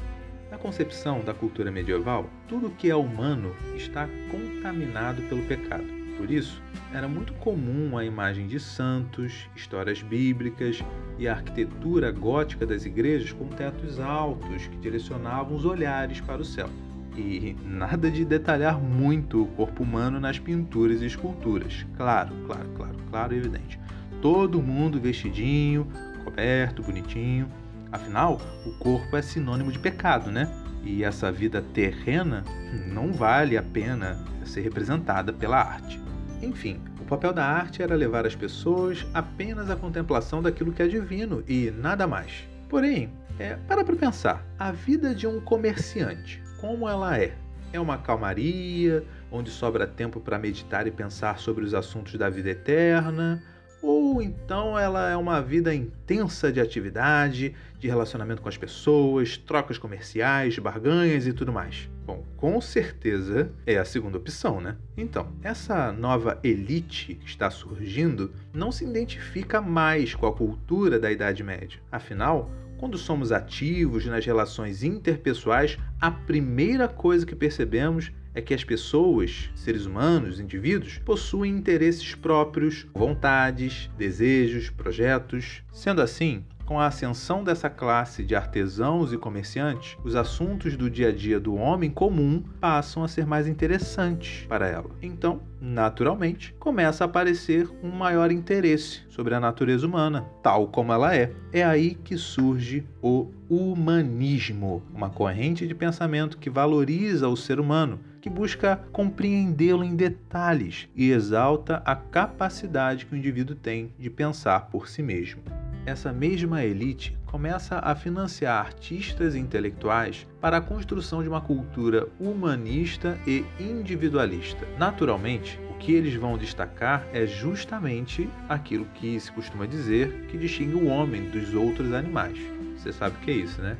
na 0.51 0.57
concepção 0.57 1.21
da 1.21 1.33
cultura 1.33 1.71
medieval, 1.71 2.29
tudo 2.47 2.69
que 2.69 2.89
é 2.89 2.95
humano 2.95 3.55
está 3.75 4.07
contaminado 4.31 5.21
pelo 5.23 5.43
pecado. 5.43 5.99
Por 6.17 6.29
isso, 6.29 6.61
era 6.93 7.07
muito 7.07 7.31
comum 7.35 7.97
a 7.97 8.03
imagem 8.03 8.45
de 8.45 8.59
santos, 8.59 9.47
histórias 9.55 10.01
bíblicas 10.01 10.83
e 11.17 11.29
a 11.29 11.33
arquitetura 11.33 12.11
gótica 12.11 12.65
das 12.65 12.85
igrejas 12.85 13.31
com 13.31 13.47
tetos 13.47 13.99
altos 14.01 14.67
que 14.67 14.75
direcionavam 14.77 15.55
os 15.55 15.63
olhares 15.63 16.19
para 16.19 16.41
o 16.41 16.45
céu. 16.45 16.69
E 17.15 17.55
nada 17.63 18.11
de 18.11 18.25
detalhar 18.25 18.79
muito 18.79 19.43
o 19.43 19.47
corpo 19.47 19.83
humano 19.83 20.19
nas 20.19 20.37
pinturas 20.37 21.01
e 21.01 21.05
esculturas. 21.05 21.85
Claro, 21.95 22.33
claro, 22.45 22.69
claro, 22.75 22.95
claro 23.09 23.33
evidente. 23.33 23.79
Todo 24.21 24.61
mundo 24.61 24.99
vestidinho, 24.99 25.87
coberto, 26.25 26.83
bonitinho. 26.83 27.49
Afinal, 27.91 28.39
o 28.65 28.71
corpo 28.73 29.15
é 29.17 29.21
sinônimo 29.21 29.71
de 29.71 29.79
pecado, 29.79 30.31
né? 30.31 30.47
E 30.83 31.03
essa 31.03 31.31
vida 31.31 31.61
terrena 31.73 32.43
não 32.87 33.11
vale 33.11 33.57
a 33.57 33.63
pena 33.63 34.17
ser 34.45 34.61
representada 34.61 35.33
pela 35.33 35.57
arte. 35.57 35.99
Enfim, 36.41 36.81
o 36.99 37.05
papel 37.05 37.33
da 37.33 37.45
arte 37.45 37.81
era 37.81 37.95
levar 37.95 38.25
as 38.25 38.35
pessoas 38.35 39.05
apenas 39.13 39.69
à 39.69 39.75
contemplação 39.75 40.41
daquilo 40.41 40.71
que 40.71 40.81
é 40.81 40.87
divino 40.87 41.43
e 41.47 41.71
nada 41.71 42.07
mais. 42.07 42.47
Porém, 42.69 43.11
é, 43.37 43.55
para 43.55 43.83
para 43.83 43.95
pensar, 43.95 44.45
a 44.57 44.71
vida 44.71 45.13
de 45.13 45.25
um 45.25 45.41
comerciante, 45.41 46.41
como 46.61 46.87
ela 46.87 47.17
é? 47.17 47.35
É 47.73 47.79
uma 47.79 47.97
calmaria, 47.97 49.03
onde 49.31 49.49
sobra 49.49 49.85
tempo 49.85 50.19
para 50.19 50.39
meditar 50.39 50.87
e 50.87 50.91
pensar 50.91 51.39
sobre 51.39 51.63
os 51.63 51.73
assuntos 51.73 52.15
da 52.15 52.29
vida 52.29 52.49
eterna? 52.49 53.43
Ou 53.81 54.21
então 54.21 54.77
ela 54.77 55.09
é 55.09 55.15
uma 55.15 55.41
vida 55.41 55.73
intensa 55.73 56.51
de 56.51 56.59
atividade, 56.59 57.55
de 57.79 57.87
relacionamento 57.87 58.41
com 58.41 58.49
as 58.49 58.57
pessoas, 58.57 59.37
trocas 59.37 59.77
comerciais, 59.77 60.59
barganhas 60.59 61.25
e 61.25 61.33
tudo 61.33 61.53
mais. 61.53 61.89
Bom, 62.05 62.25
com 62.35 62.59
certeza 62.59 63.51
é 63.65 63.77
a 63.77 63.85
segunda 63.85 64.17
opção, 64.17 64.59
né? 64.59 64.75
Então, 64.97 65.31
essa 65.43 65.91
nova 65.91 66.39
elite 66.43 67.15
que 67.15 67.27
está 67.27 67.49
surgindo 67.49 68.31
não 68.53 68.71
se 68.71 68.83
identifica 68.83 69.61
mais 69.61 70.15
com 70.15 70.25
a 70.25 70.33
cultura 70.33 70.99
da 70.99 71.11
Idade 71.11 71.43
Média. 71.43 71.79
Afinal, 71.91 72.51
quando 72.79 72.97
somos 72.97 73.31
ativos 73.31 74.05
nas 74.05 74.25
relações 74.25 74.83
interpessoais, 74.83 75.77
a 75.99 76.09
primeira 76.09 76.87
coisa 76.87 77.25
que 77.25 77.35
percebemos 77.35 78.11
é 78.39 78.41
que 78.41 78.53
as 78.53 78.63
pessoas, 78.63 79.49
seres 79.53 79.85
humanos, 79.85 80.39
indivíduos, 80.39 80.97
possuem 80.99 81.53
interesses 81.53 82.15
próprios, 82.15 82.87
vontades, 82.93 83.89
desejos, 83.97 84.69
projetos. 84.69 85.61
Sendo 85.71 86.01
assim, 86.01 86.43
com 86.65 86.79
a 86.79 86.85
ascensão 86.85 87.43
dessa 87.43 87.69
classe 87.69 88.23
de 88.23 88.35
artesãos 88.35 89.11
e 89.11 89.17
comerciantes, 89.17 89.97
os 90.03 90.15
assuntos 90.15 90.77
do 90.77 90.89
dia 90.89 91.09
a 91.09 91.11
dia 91.11 91.39
do 91.39 91.55
homem 91.55 91.89
comum 91.89 92.43
passam 92.61 93.03
a 93.03 93.07
ser 93.07 93.25
mais 93.25 93.47
interessantes 93.47 94.45
para 94.47 94.67
ela. 94.67 94.89
Então, 95.01 95.41
naturalmente, 95.59 96.55
começa 96.59 97.03
a 97.03 97.07
aparecer 97.07 97.67
um 97.83 97.89
maior 97.89 98.31
interesse 98.31 99.01
sobre 99.09 99.35
a 99.35 99.39
natureza 99.39 99.85
humana, 99.85 100.27
tal 100.41 100.67
como 100.67 100.93
ela 100.93 101.15
é. 101.15 101.33
É 101.51 101.63
aí 101.63 101.95
que 101.95 102.15
surge 102.15 102.85
o 103.01 103.31
humanismo, 103.49 104.83
uma 104.93 105.09
corrente 105.09 105.67
de 105.67 105.75
pensamento 105.75 106.37
que 106.37 106.49
valoriza 106.49 107.27
o 107.27 107.35
ser 107.35 107.59
humano 107.59 107.99
que 108.21 108.29
busca 108.29 108.77
compreendê-lo 108.91 109.83
em 109.83 109.95
detalhes 109.95 110.89
e 110.95 111.11
exalta 111.11 111.81
a 111.85 111.95
capacidade 111.95 113.05
que 113.05 113.13
o 113.13 113.17
indivíduo 113.17 113.55
tem 113.55 113.93
de 113.97 114.09
pensar 114.09 114.67
por 114.67 114.87
si 114.87 115.01
mesmo. 115.01 115.41
Essa 115.85 116.11
mesma 116.11 116.63
elite 116.63 117.17
começa 117.25 117.79
a 117.79 117.95
financiar 117.95 118.65
artistas 118.65 119.35
intelectuais 119.35 120.27
para 120.41 120.57
a 120.57 120.61
construção 120.61 121.23
de 121.23 121.29
uma 121.29 121.41
cultura 121.41 122.07
humanista 122.19 123.17
e 123.25 123.45
individualista. 123.59 124.67
Naturalmente, 124.77 125.59
o 125.69 125.77
que 125.77 125.93
eles 125.93 126.15
vão 126.15 126.37
destacar 126.37 127.07
é 127.13 127.25
justamente 127.25 128.29
aquilo 128.47 128.85
que 128.95 129.19
se 129.19 129.31
costuma 129.31 129.65
dizer 129.65 130.27
que 130.27 130.37
distingue 130.37 130.75
o 130.75 130.87
homem 130.87 131.29
dos 131.29 131.53
outros 131.53 131.93
animais. 131.93 132.37
Você 132.77 132.91
sabe 132.91 133.15
o 133.15 133.19
que 133.19 133.31
é 133.31 133.35
isso, 133.35 133.61
né? 133.61 133.77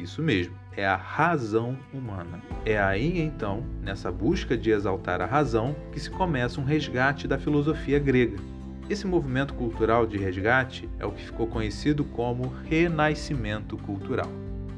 Isso 0.00 0.22
mesmo, 0.22 0.54
é 0.76 0.86
a 0.86 0.96
razão 0.96 1.76
humana. 1.92 2.40
É 2.64 2.78
aí 2.78 3.20
então, 3.20 3.64
nessa 3.82 4.12
busca 4.12 4.56
de 4.56 4.70
exaltar 4.70 5.20
a 5.20 5.26
razão, 5.26 5.74
que 5.92 5.98
se 5.98 6.08
começa 6.08 6.60
um 6.60 6.64
resgate 6.64 7.26
da 7.26 7.38
filosofia 7.38 7.98
grega. 7.98 8.38
Esse 8.88 9.06
movimento 9.06 9.52
cultural 9.54 10.06
de 10.06 10.16
resgate 10.16 10.88
é 10.98 11.04
o 11.04 11.12
que 11.12 11.24
ficou 11.24 11.46
conhecido 11.46 12.04
como 12.04 12.52
renascimento 12.64 13.76
cultural. 13.76 14.30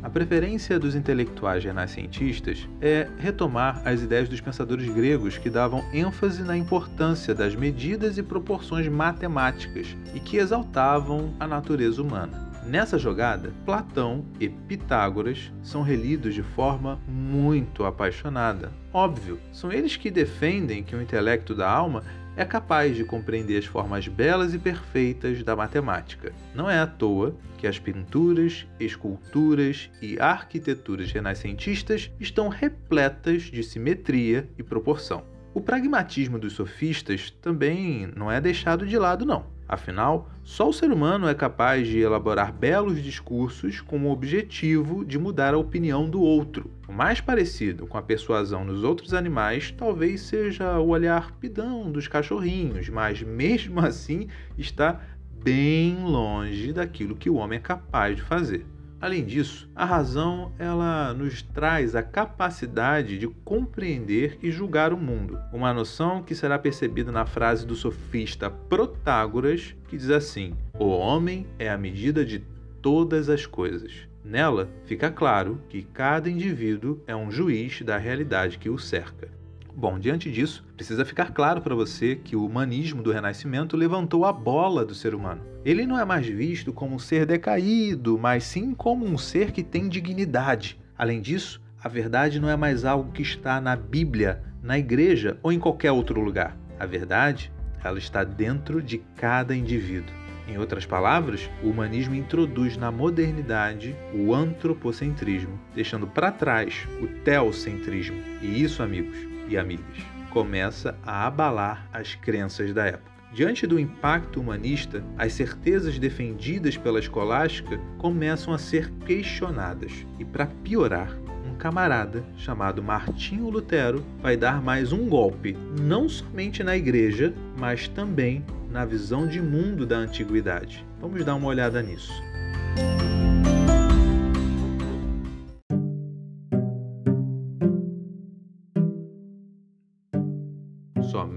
A 0.02 0.08
preferência 0.08 0.78
dos 0.78 0.94
intelectuais 0.94 1.62
renascentistas 1.62 2.66
é 2.80 3.06
retomar 3.18 3.82
as 3.84 4.00
ideias 4.00 4.28
dos 4.28 4.40
pensadores 4.40 4.88
gregos 4.88 5.36
que 5.36 5.50
davam 5.50 5.84
ênfase 5.92 6.42
na 6.42 6.56
importância 6.56 7.34
das 7.34 7.54
medidas 7.54 8.16
e 8.16 8.22
proporções 8.22 8.88
matemáticas 8.88 9.94
e 10.14 10.18
que 10.18 10.38
exaltavam 10.38 11.34
a 11.38 11.46
natureza 11.46 12.00
humana. 12.02 12.50
Nessa 12.66 12.98
jogada, 12.98 13.52
Platão 13.64 14.24
e 14.38 14.48
Pitágoras 14.48 15.50
são 15.62 15.82
relidos 15.82 16.34
de 16.34 16.42
forma 16.42 17.00
muito 17.08 17.84
apaixonada. 17.84 18.70
Óbvio, 18.92 19.40
são 19.50 19.72
eles 19.72 19.96
que 19.96 20.10
defendem 20.10 20.82
que 20.82 20.94
o 20.94 21.00
intelecto 21.02 21.54
da 21.54 21.68
alma 21.68 22.02
é 22.36 22.44
capaz 22.44 22.96
de 22.96 23.04
compreender 23.04 23.58
as 23.58 23.64
formas 23.64 24.06
belas 24.06 24.54
e 24.54 24.58
perfeitas 24.58 25.42
da 25.42 25.56
matemática. 25.56 26.32
Não 26.54 26.70
é 26.70 26.78
à 26.78 26.86
toa 26.86 27.34
que 27.58 27.66
as 27.66 27.78
pinturas, 27.78 28.66
esculturas 28.78 29.90
e 30.00 30.18
arquiteturas 30.20 31.10
renascentistas 31.10 32.10
estão 32.20 32.48
repletas 32.48 33.42
de 33.42 33.62
simetria 33.62 34.48
e 34.56 34.62
proporção. 34.62 35.24
O 35.52 35.60
pragmatismo 35.60 36.38
dos 36.38 36.52
sofistas 36.52 37.30
também 37.42 38.08
não 38.14 38.30
é 38.30 38.40
deixado 38.40 38.86
de 38.86 38.96
lado, 38.96 39.26
não. 39.26 39.44
Afinal, 39.72 40.28
só 40.42 40.68
o 40.68 40.72
ser 40.72 40.90
humano 40.90 41.28
é 41.28 41.34
capaz 41.34 41.86
de 41.86 42.00
elaborar 42.00 42.52
belos 42.52 43.00
discursos 43.00 43.80
com 43.80 44.00
o 44.00 44.10
objetivo 44.10 45.04
de 45.04 45.16
mudar 45.16 45.54
a 45.54 45.58
opinião 45.58 46.10
do 46.10 46.20
outro. 46.20 46.68
O 46.88 46.92
mais 46.92 47.20
parecido 47.20 47.86
com 47.86 47.96
a 47.96 48.02
persuasão 48.02 48.64
nos 48.64 48.82
outros 48.82 49.14
animais 49.14 49.70
talvez 49.70 50.22
seja 50.22 50.76
o 50.80 50.88
olhar 50.88 51.30
pidão 51.36 51.88
dos 51.88 52.08
cachorrinhos, 52.08 52.88
mas 52.88 53.22
mesmo 53.22 53.78
assim 53.86 54.26
está 54.58 55.00
bem 55.40 56.02
longe 56.02 56.72
daquilo 56.72 57.14
que 57.14 57.30
o 57.30 57.36
homem 57.36 57.58
é 57.58 57.62
capaz 57.62 58.16
de 58.16 58.22
fazer. 58.22 58.66
Além 59.00 59.25
disso, 59.25 59.66
a 59.75 59.87
razão 59.87 60.52
ela 60.59 61.14
nos 61.14 61.40
traz 61.40 61.97
a 61.97 62.02
capacidade 62.02 63.16
de 63.16 63.26
compreender 63.26 64.38
e 64.42 64.50
julgar 64.50 64.92
o 64.92 64.99
mundo, 64.99 65.38
uma 65.54 65.73
noção 65.73 66.23
que 66.23 66.35
será 66.35 66.59
percebida 66.59 67.11
na 67.11 67.25
frase 67.25 67.66
do 67.66 67.75
sofista 67.75 68.50
Protágoras, 68.50 69.75
que 69.88 69.97
diz 69.97 70.11
assim: 70.11 70.54
O 70.78 70.88
homem 70.88 71.47
é 71.59 71.71
a 71.71 71.78
medida 71.78 72.26
de 72.26 72.45
todas 72.83 73.30
as 73.30 73.47
coisas. 73.47 74.07
Nela 74.23 74.69
fica 74.85 75.11
claro 75.11 75.59
que 75.71 75.83
cada 75.83 76.28
indivíduo 76.28 77.02
é 77.07 77.16
um 77.16 77.30
juiz 77.30 77.80
da 77.80 77.97
realidade 77.97 78.59
que 78.59 78.69
o 78.69 78.78
cerca. 78.78 79.39
Bom, 79.74 79.98
diante 79.98 80.30
disso, 80.30 80.64
precisa 80.76 81.04
ficar 81.04 81.32
claro 81.32 81.60
para 81.60 81.74
você 81.74 82.16
que 82.16 82.36
o 82.36 82.44
humanismo 82.44 83.02
do 83.02 83.12
Renascimento 83.12 83.76
levantou 83.76 84.24
a 84.24 84.32
bola 84.32 84.84
do 84.84 84.94
ser 84.94 85.14
humano. 85.14 85.42
Ele 85.64 85.86
não 85.86 85.98
é 85.98 86.04
mais 86.04 86.26
visto 86.26 86.72
como 86.72 86.96
um 86.96 86.98
ser 86.98 87.24
decaído, 87.24 88.18
mas 88.18 88.44
sim 88.44 88.74
como 88.74 89.06
um 89.06 89.16
ser 89.16 89.52
que 89.52 89.62
tem 89.62 89.88
dignidade. 89.88 90.78
Além 90.98 91.20
disso, 91.20 91.60
a 91.82 91.88
verdade 91.88 92.40
não 92.40 92.48
é 92.48 92.56
mais 92.56 92.84
algo 92.84 93.12
que 93.12 93.22
está 93.22 93.60
na 93.60 93.76
Bíblia, 93.76 94.42
na 94.62 94.78
igreja 94.78 95.38
ou 95.42 95.52
em 95.52 95.58
qualquer 95.58 95.92
outro 95.92 96.20
lugar. 96.20 96.56
A 96.78 96.84
verdade, 96.84 97.52
ela 97.82 97.98
está 97.98 98.24
dentro 98.24 98.82
de 98.82 98.98
cada 99.16 99.54
indivíduo. 99.54 100.14
Em 100.48 100.58
outras 100.58 100.84
palavras, 100.84 101.48
o 101.62 101.68
humanismo 101.68 102.14
introduz 102.14 102.76
na 102.76 102.90
modernidade 102.90 103.94
o 104.12 104.34
antropocentrismo, 104.34 105.60
deixando 105.74 106.08
para 106.08 106.32
trás 106.32 106.88
o 107.00 107.06
teocentrismo. 107.06 108.20
E 108.42 108.60
isso, 108.60 108.82
amigos, 108.82 109.16
e 109.50 109.59
amigas, 109.59 109.99
começa 110.30 110.97
a 111.02 111.26
abalar 111.26 111.87
as 111.92 112.14
crenças 112.14 112.73
da 112.73 112.87
época. 112.87 113.11
Diante 113.33 113.66
do 113.66 113.78
impacto 113.78 114.40
humanista, 114.40 115.04
as 115.16 115.33
certezas 115.33 115.99
defendidas 115.99 116.76
pela 116.76 116.99
escolástica 116.99 117.78
começam 117.99 118.52
a 118.52 118.59
ser 118.59 118.90
questionadas. 119.07 119.92
E 120.19 120.25
para 120.25 120.47
piorar, 120.47 121.16
um 121.47 121.54
camarada 121.54 122.25
chamado 122.37 122.83
Martinho 122.83 123.49
Lutero 123.49 124.04
vai 124.21 124.37
dar 124.37 124.61
mais 124.61 124.92
um 124.92 125.09
golpe, 125.09 125.57
não 125.80 126.09
somente 126.09 126.64
na 126.64 126.76
igreja, 126.76 127.33
mas 127.57 127.87
também 127.87 128.45
na 128.69 128.85
visão 128.85 129.26
de 129.26 129.40
mundo 129.40 129.87
da 129.87 129.97
antiguidade. 129.97 130.85
Vamos 131.00 131.25
dar 131.25 131.35
uma 131.37 131.49
olhada 131.49 131.80
nisso. 131.83 132.12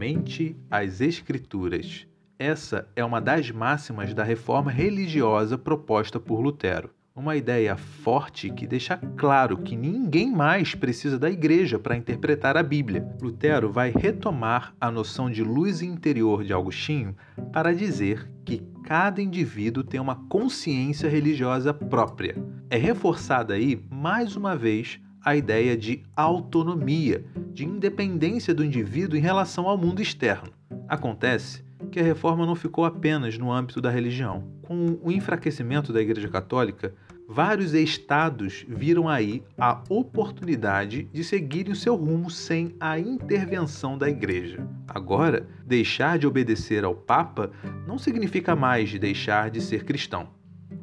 Somente 0.03 0.53
as 0.69 0.99
Escrituras. 0.99 2.05
Essa 2.37 2.89
é 2.93 3.05
uma 3.05 3.21
das 3.21 3.49
máximas 3.51 4.13
da 4.13 4.21
reforma 4.21 4.69
religiosa 4.69 5.57
proposta 5.57 6.19
por 6.19 6.41
Lutero. 6.41 6.89
Uma 7.15 7.37
ideia 7.37 7.77
forte 7.77 8.49
que 8.49 8.67
deixa 8.67 8.97
claro 9.15 9.59
que 9.59 9.77
ninguém 9.77 10.29
mais 10.29 10.75
precisa 10.75 11.17
da 11.17 11.29
igreja 11.29 11.79
para 11.79 11.95
interpretar 11.95 12.57
a 12.57 12.63
Bíblia. 12.63 13.07
Lutero 13.21 13.71
vai 13.71 13.93
retomar 13.95 14.75
a 14.81 14.91
noção 14.91 15.31
de 15.31 15.41
luz 15.41 15.81
interior 15.81 16.43
de 16.43 16.53
Agostinho 16.53 17.15
para 17.53 17.73
dizer 17.73 18.29
que 18.43 18.61
cada 18.83 19.21
indivíduo 19.21 19.85
tem 19.85 20.01
uma 20.01 20.15
consciência 20.27 21.07
religiosa 21.07 21.73
própria. 21.73 22.35
É 22.69 22.75
reforçada 22.75 23.53
aí, 23.53 23.81
mais 23.89 24.35
uma 24.35 24.53
vez, 24.53 24.99
a 25.23 25.35
ideia 25.35 25.77
de 25.77 26.03
autonomia, 26.15 27.23
de 27.53 27.65
independência 27.65 28.53
do 28.53 28.63
indivíduo 28.63 29.17
em 29.17 29.21
relação 29.21 29.67
ao 29.67 29.77
mundo 29.77 30.01
externo. 30.01 30.51
Acontece 30.87 31.63
que 31.91 31.99
a 31.99 32.03
reforma 32.03 32.45
não 32.45 32.55
ficou 32.55 32.85
apenas 32.85 33.37
no 33.37 33.51
âmbito 33.51 33.79
da 33.79 33.89
religião. 33.89 34.51
Com 34.63 34.99
o 35.01 35.11
enfraquecimento 35.11 35.93
da 35.93 36.01
Igreja 36.01 36.27
Católica, 36.27 36.93
vários 37.27 37.73
estados 37.73 38.65
viram 38.67 39.07
aí 39.07 39.43
a 39.57 39.81
oportunidade 39.89 41.07
de 41.13 41.23
seguirem 41.23 41.71
o 41.71 41.75
seu 41.75 41.95
rumo 41.95 42.29
sem 42.29 42.75
a 42.79 42.99
intervenção 42.99 43.97
da 43.97 44.09
Igreja. 44.09 44.67
Agora, 44.87 45.47
deixar 45.65 46.17
de 46.17 46.27
obedecer 46.27 46.83
ao 46.83 46.95
Papa 46.95 47.51
não 47.87 47.97
significa 47.97 48.55
mais 48.55 48.97
deixar 48.97 49.49
de 49.49 49.61
ser 49.61 49.83
cristão. 49.83 50.29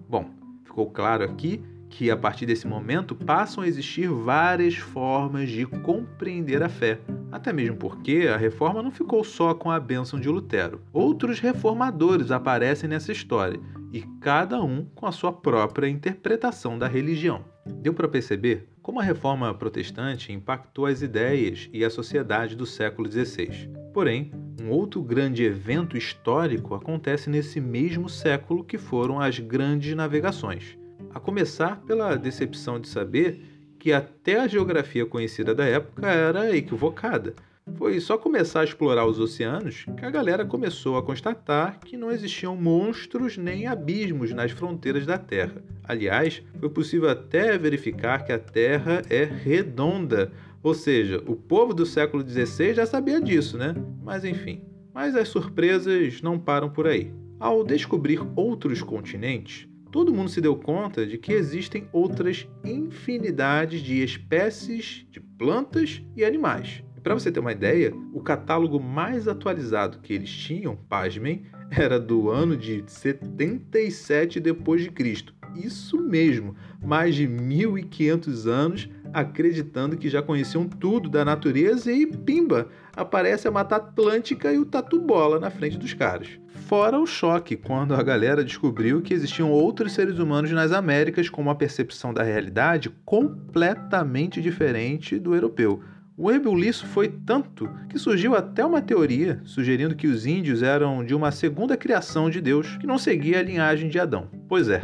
Bom, 0.08 0.30
ficou 0.64 0.90
claro 0.90 1.24
aqui 1.24 1.62
que 1.90 2.10
a 2.10 2.16
partir 2.16 2.46
desse 2.46 2.66
momento 2.66 3.14
passam 3.14 3.64
a 3.64 3.66
existir 3.66 4.08
várias 4.08 4.76
formas 4.76 5.50
de 5.50 5.66
compreender 5.66 6.62
a 6.62 6.68
fé, 6.68 7.00
até 7.30 7.52
mesmo 7.52 7.76
porque 7.76 8.28
a 8.32 8.36
reforma 8.36 8.82
não 8.82 8.92
ficou 8.92 9.24
só 9.24 9.52
com 9.52 9.70
a 9.70 9.80
bênção 9.80 10.18
de 10.18 10.28
Lutero. 10.28 10.80
Outros 10.92 11.40
reformadores 11.40 12.30
aparecem 12.30 12.88
nessa 12.88 13.10
história, 13.10 13.60
e 13.92 14.02
cada 14.20 14.62
um 14.62 14.86
com 14.94 15.04
a 15.04 15.12
sua 15.12 15.32
própria 15.32 15.88
interpretação 15.88 16.78
da 16.78 16.86
religião. 16.86 17.44
Deu 17.66 17.92
para 17.92 18.08
perceber 18.08 18.68
como 18.80 19.00
a 19.00 19.02
reforma 19.02 19.52
protestante 19.52 20.32
impactou 20.32 20.86
as 20.86 21.02
ideias 21.02 21.68
e 21.72 21.84
a 21.84 21.90
sociedade 21.90 22.54
do 22.54 22.64
século 22.64 23.10
XVI. 23.10 23.68
Porém, 23.92 24.30
um 24.62 24.70
outro 24.70 25.02
grande 25.02 25.42
evento 25.42 25.96
histórico 25.96 26.74
acontece 26.74 27.28
nesse 27.28 27.60
mesmo 27.60 28.08
século 28.08 28.64
que 28.64 28.78
foram 28.78 29.18
as 29.20 29.40
grandes 29.40 29.94
navegações 29.96 30.79
a 31.14 31.20
começar 31.20 31.80
pela 31.82 32.16
decepção 32.16 32.80
de 32.80 32.88
saber 32.88 33.42
que 33.78 33.92
até 33.92 34.40
a 34.40 34.46
geografia 34.46 35.06
conhecida 35.06 35.54
da 35.54 35.64
época 35.64 36.06
era 36.06 36.54
equivocada. 36.54 37.34
Foi 37.76 37.98
só 38.00 38.18
começar 38.18 38.60
a 38.60 38.64
explorar 38.64 39.06
os 39.06 39.18
oceanos 39.18 39.86
que 39.96 40.04
a 40.04 40.10
galera 40.10 40.44
começou 40.44 40.96
a 40.96 41.02
constatar 41.02 41.78
que 41.80 41.96
não 41.96 42.10
existiam 42.10 42.56
monstros 42.56 43.36
nem 43.36 43.66
abismos 43.66 44.32
nas 44.32 44.50
fronteiras 44.50 45.06
da 45.06 45.16
Terra. 45.16 45.62
Aliás, 45.84 46.42
foi 46.58 46.68
possível 46.68 47.08
até 47.08 47.56
verificar 47.56 48.24
que 48.24 48.32
a 48.32 48.38
Terra 48.38 49.02
é 49.08 49.24
redonda, 49.24 50.32
ou 50.62 50.74
seja, 50.74 51.22
o 51.26 51.34
povo 51.34 51.72
do 51.72 51.86
século 51.86 52.26
XVI 52.28 52.74
já 52.74 52.86
sabia 52.86 53.20
disso, 53.20 53.56
né? 53.56 53.74
Mas 54.02 54.24
enfim. 54.24 54.62
Mas 54.92 55.14
as 55.14 55.28
surpresas 55.28 56.20
não 56.20 56.38
param 56.38 56.68
por 56.68 56.86
aí. 56.86 57.12
Ao 57.38 57.64
descobrir 57.64 58.20
outros 58.36 58.82
continentes, 58.82 59.66
todo 59.90 60.12
mundo 60.12 60.30
se 60.30 60.40
deu 60.40 60.56
conta 60.56 61.06
de 61.06 61.18
que 61.18 61.32
existem 61.32 61.88
outras 61.92 62.48
infinidades 62.64 63.80
de 63.80 64.02
espécies 64.02 65.06
de 65.10 65.20
plantas 65.20 66.02
e 66.16 66.24
animais. 66.24 66.82
Para 67.02 67.14
você 67.14 67.32
ter 67.32 67.40
uma 67.40 67.52
ideia, 67.52 67.94
o 68.12 68.20
catálogo 68.20 68.78
mais 68.78 69.26
atualizado 69.26 70.00
que 70.00 70.12
eles 70.12 70.30
tinham, 70.30 70.76
pasmem, 70.76 71.44
era 71.70 71.98
do 71.98 72.30
ano 72.30 72.56
de 72.56 72.84
77 72.86 74.38
depois 74.38 74.82
de 74.82 74.90
Cristo. 74.90 75.34
Isso 75.56 76.00
mesmo, 76.00 76.54
mais 76.82 77.14
de 77.14 77.26
1500 77.26 78.46
anos 78.46 78.88
acreditando 79.12 79.96
que 79.96 80.08
já 80.08 80.22
conheciam 80.22 80.68
tudo 80.68 81.08
da 81.08 81.24
natureza 81.24 81.90
e 81.90 82.06
pimba, 82.06 82.68
aparece 82.94 83.48
a 83.48 83.50
Mata 83.50 83.76
Atlântica 83.76 84.52
e 84.52 84.58
o 84.58 84.64
Tatu 84.64 85.00
Bola 85.00 85.40
na 85.40 85.50
frente 85.50 85.76
dos 85.76 85.94
caras. 85.94 86.38
Fora 86.70 87.00
o 87.00 87.04
choque 87.04 87.56
quando 87.56 87.96
a 87.96 88.02
galera 88.02 88.44
descobriu 88.44 89.02
que 89.02 89.12
existiam 89.12 89.50
outros 89.50 89.92
seres 89.92 90.20
humanos 90.20 90.52
nas 90.52 90.70
Américas 90.70 91.28
com 91.28 91.42
uma 91.42 91.56
percepção 91.56 92.14
da 92.14 92.22
realidade 92.22 92.88
completamente 93.04 94.40
diferente 94.40 95.18
do 95.18 95.34
europeu. 95.34 95.82
O 96.16 96.30
rebuliço 96.30 96.86
foi 96.86 97.08
tanto 97.08 97.68
que 97.88 97.98
surgiu 97.98 98.36
até 98.36 98.64
uma 98.64 98.80
teoria 98.80 99.40
sugerindo 99.42 99.96
que 99.96 100.06
os 100.06 100.26
índios 100.26 100.62
eram 100.62 101.04
de 101.04 101.12
uma 101.12 101.32
segunda 101.32 101.76
criação 101.76 102.30
de 102.30 102.40
Deus 102.40 102.76
que 102.76 102.86
não 102.86 102.98
seguia 102.98 103.40
a 103.40 103.42
linhagem 103.42 103.88
de 103.88 103.98
Adão. 103.98 104.28
Pois 104.48 104.68
é, 104.68 104.80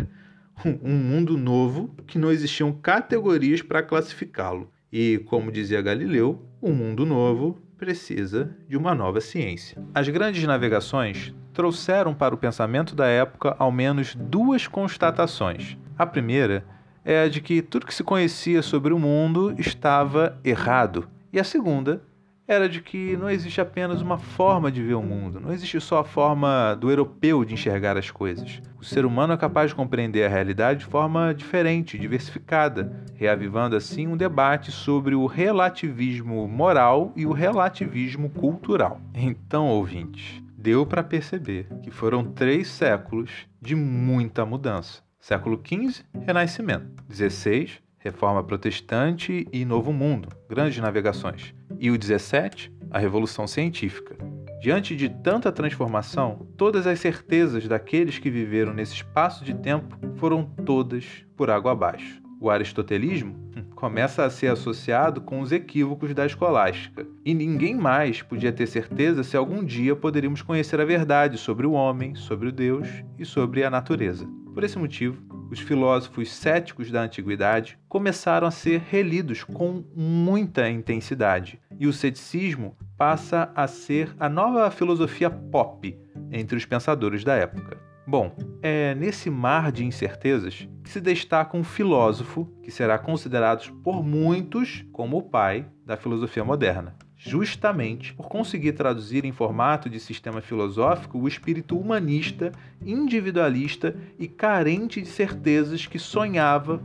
um 0.82 0.96
mundo 0.96 1.38
novo 1.38 1.94
que 2.04 2.18
não 2.18 2.32
existiam 2.32 2.72
categorias 2.72 3.62
para 3.62 3.80
classificá-lo. 3.80 4.72
E, 4.92 5.18
como 5.26 5.52
dizia 5.52 5.80
Galileu, 5.80 6.42
um 6.60 6.72
mundo 6.72 7.06
novo 7.06 7.64
precisa 7.76 8.56
de 8.68 8.76
uma 8.76 8.94
nova 8.94 9.20
ciência. 9.20 9.82
As 9.94 10.08
grandes 10.08 10.42
navegações 10.44 11.34
trouxeram 11.52 12.14
para 12.14 12.34
o 12.34 12.38
pensamento 12.38 12.94
da 12.94 13.06
época 13.06 13.54
ao 13.58 13.70
menos 13.70 14.14
duas 14.14 14.66
constatações. 14.66 15.76
A 15.98 16.06
primeira 16.06 16.64
é 17.04 17.22
a 17.22 17.28
de 17.28 17.40
que 17.40 17.62
tudo 17.62 17.86
que 17.86 17.94
se 17.94 18.02
conhecia 18.02 18.62
sobre 18.62 18.92
o 18.92 18.98
mundo 18.98 19.54
estava 19.58 20.38
errado. 20.44 21.08
E 21.32 21.38
a 21.38 21.44
segunda 21.44 22.02
era 22.48 22.68
de 22.68 22.80
que 22.80 23.16
não 23.16 23.28
existe 23.28 23.60
apenas 23.60 24.00
uma 24.00 24.18
forma 24.18 24.70
de 24.70 24.82
ver 24.82 24.94
o 24.94 25.02
mundo, 25.02 25.40
não 25.40 25.52
existe 25.52 25.80
só 25.80 25.98
a 25.98 26.04
forma 26.04 26.74
do 26.74 26.90
europeu 26.90 27.44
de 27.44 27.54
enxergar 27.54 27.96
as 27.96 28.10
coisas. 28.10 28.62
O 28.78 28.84
ser 28.84 29.04
humano 29.04 29.32
é 29.32 29.36
capaz 29.36 29.70
de 29.70 29.74
compreender 29.74 30.24
a 30.24 30.28
realidade 30.28 30.80
de 30.80 30.86
forma 30.86 31.34
diferente, 31.34 31.98
diversificada, 31.98 33.04
reavivando 33.14 33.74
assim 33.74 34.06
um 34.06 34.16
debate 34.16 34.70
sobre 34.70 35.14
o 35.14 35.26
relativismo 35.26 36.46
moral 36.46 37.12
e 37.16 37.26
o 37.26 37.32
relativismo 37.32 38.30
cultural. 38.30 39.00
Então, 39.12 39.66
ouvintes, 39.66 40.40
deu 40.56 40.86
para 40.86 41.02
perceber 41.02 41.66
que 41.82 41.90
foram 41.90 42.24
três 42.24 42.68
séculos 42.68 43.46
de 43.60 43.74
muita 43.74 44.46
mudança. 44.46 45.02
Século 45.18 45.60
XV, 45.60 46.04
Renascimento. 46.24 47.02
16, 47.08 47.80
Reforma 47.98 48.44
Protestante 48.44 49.48
e 49.52 49.64
Novo 49.64 49.92
Mundo, 49.92 50.28
grandes 50.48 50.78
navegações. 50.78 51.55
E 51.78 51.90
o 51.90 51.98
17, 51.98 52.72
a 52.90 52.98
Revolução 52.98 53.46
Científica. 53.46 54.16
Diante 54.60 54.96
de 54.96 55.08
tanta 55.08 55.52
transformação, 55.52 56.48
todas 56.56 56.86
as 56.86 56.98
certezas 56.98 57.68
daqueles 57.68 58.18
que 58.18 58.30
viveram 58.30 58.72
nesse 58.72 58.94
espaço 58.94 59.44
de 59.44 59.54
tempo 59.54 59.98
foram 60.16 60.44
todas 60.64 61.04
por 61.36 61.50
água 61.50 61.72
abaixo. 61.72 62.22
O 62.40 62.50
aristotelismo 62.50 63.34
hum, 63.56 63.64
começa 63.74 64.24
a 64.24 64.30
ser 64.30 64.48
associado 64.48 65.20
com 65.20 65.40
os 65.40 65.52
equívocos 65.52 66.12
da 66.14 66.26
escolástica, 66.26 67.06
e 67.24 67.32
ninguém 67.32 67.74
mais 67.74 68.22
podia 68.22 68.52
ter 68.52 68.66
certeza 68.66 69.22
se 69.22 69.36
algum 69.36 69.64
dia 69.64 69.94
poderíamos 69.94 70.42
conhecer 70.42 70.80
a 70.80 70.84
verdade 70.84 71.38
sobre 71.38 71.66
o 71.66 71.72
homem, 71.72 72.14
sobre 72.14 72.48
o 72.48 72.52
Deus 72.52 72.88
e 73.18 73.24
sobre 73.24 73.64
a 73.64 73.70
natureza. 73.70 74.26
Por 74.52 74.64
esse 74.64 74.78
motivo, 74.78 75.22
os 75.50 75.60
filósofos 75.60 76.32
céticos 76.32 76.90
da 76.90 77.02
antiguidade 77.02 77.78
começaram 77.88 78.46
a 78.46 78.50
ser 78.50 78.80
relidos 78.80 79.44
com 79.44 79.84
muita 79.94 80.68
intensidade, 80.68 81.60
e 81.78 81.86
o 81.86 81.92
ceticismo 81.92 82.76
passa 82.96 83.50
a 83.54 83.66
ser 83.66 84.14
a 84.18 84.28
nova 84.28 84.70
filosofia 84.70 85.30
pop 85.30 85.98
entre 86.30 86.56
os 86.56 86.64
pensadores 86.64 87.24
da 87.24 87.34
época. 87.34 87.78
Bom, 88.06 88.36
é 88.62 88.94
nesse 88.94 89.28
mar 89.28 89.72
de 89.72 89.84
incertezas 89.84 90.68
que 90.84 90.90
se 90.90 91.00
destaca 91.00 91.56
um 91.56 91.64
filósofo 91.64 92.48
que 92.62 92.70
será 92.70 92.98
considerado 92.98 93.72
por 93.82 94.04
muitos 94.04 94.84
como 94.92 95.18
o 95.18 95.22
pai 95.22 95.66
da 95.84 95.96
filosofia 95.96 96.44
moderna, 96.44 96.96
justamente 97.26 98.14
por 98.14 98.28
conseguir 98.28 98.72
traduzir 98.72 99.24
em 99.24 99.32
formato 99.32 99.90
de 99.90 99.98
sistema 99.98 100.40
filosófico 100.40 101.18
o 101.18 101.26
espírito 101.26 101.76
humanista, 101.76 102.52
individualista 102.84 103.96
e 104.16 104.28
carente 104.28 105.02
de 105.02 105.08
certezas 105.08 105.86
que 105.86 105.98
sonhava. 105.98 106.80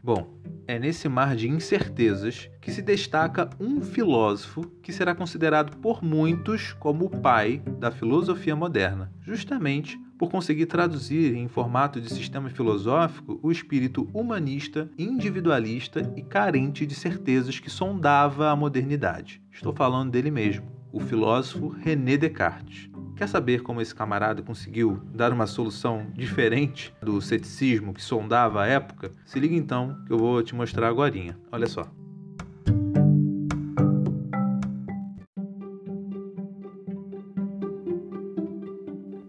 Bom, 0.00 0.32
é 0.68 0.78
nesse 0.78 1.08
mar 1.08 1.34
de 1.34 1.48
incertezas 1.48 2.48
que 2.60 2.70
se 2.70 2.80
destaca 2.80 3.50
um 3.58 3.82
filósofo 3.82 4.62
que 4.80 4.92
será 4.92 5.14
considerado 5.14 5.76
por 5.78 6.02
muitos 6.02 6.72
como 6.74 7.06
o 7.06 7.10
pai 7.10 7.60
da 7.78 7.90
filosofia 7.90 8.54
moderna, 8.54 9.12
justamente 9.20 9.98
por 10.18 10.30
conseguir 10.30 10.66
traduzir 10.66 11.34
em 11.34 11.48
formato 11.48 12.00
de 12.00 12.12
sistema 12.12 12.48
filosófico 12.50 13.38
o 13.42 13.50
espírito 13.50 14.08
humanista, 14.12 14.90
individualista 14.98 16.12
e 16.16 16.22
carente 16.22 16.86
de 16.86 16.94
certezas 16.94 17.58
que 17.58 17.70
sondava 17.70 18.50
a 18.50 18.56
modernidade. 18.56 19.42
Estou 19.50 19.72
falando 19.72 20.10
dele 20.10 20.30
mesmo, 20.30 20.66
o 20.92 21.00
filósofo 21.00 21.68
René 21.68 22.16
Descartes. 22.16 22.90
Quer 23.16 23.28
saber 23.28 23.62
como 23.62 23.80
esse 23.80 23.94
camarada 23.94 24.42
conseguiu 24.42 25.00
dar 25.14 25.32
uma 25.32 25.46
solução 25.46 26.06
diferente 26.14 26.92
do 27.00 27.20
ceticismo 27.20 27.94
que 27.94 28.02
sondava 28.02 28.62
a 28.62 28.66
época? 28.66 29.12
Se 29.24 29.38
liga 29.38 29.54
então 29.54 29.96
que 30.06 30.12
eu 30.12 30.18
vou 30.18 30.42
te 30.42 30.54
mostrar 30.54 30.88
agora. 30.88 31.14
Olha 31.52 31.66
só. 31.66 32.03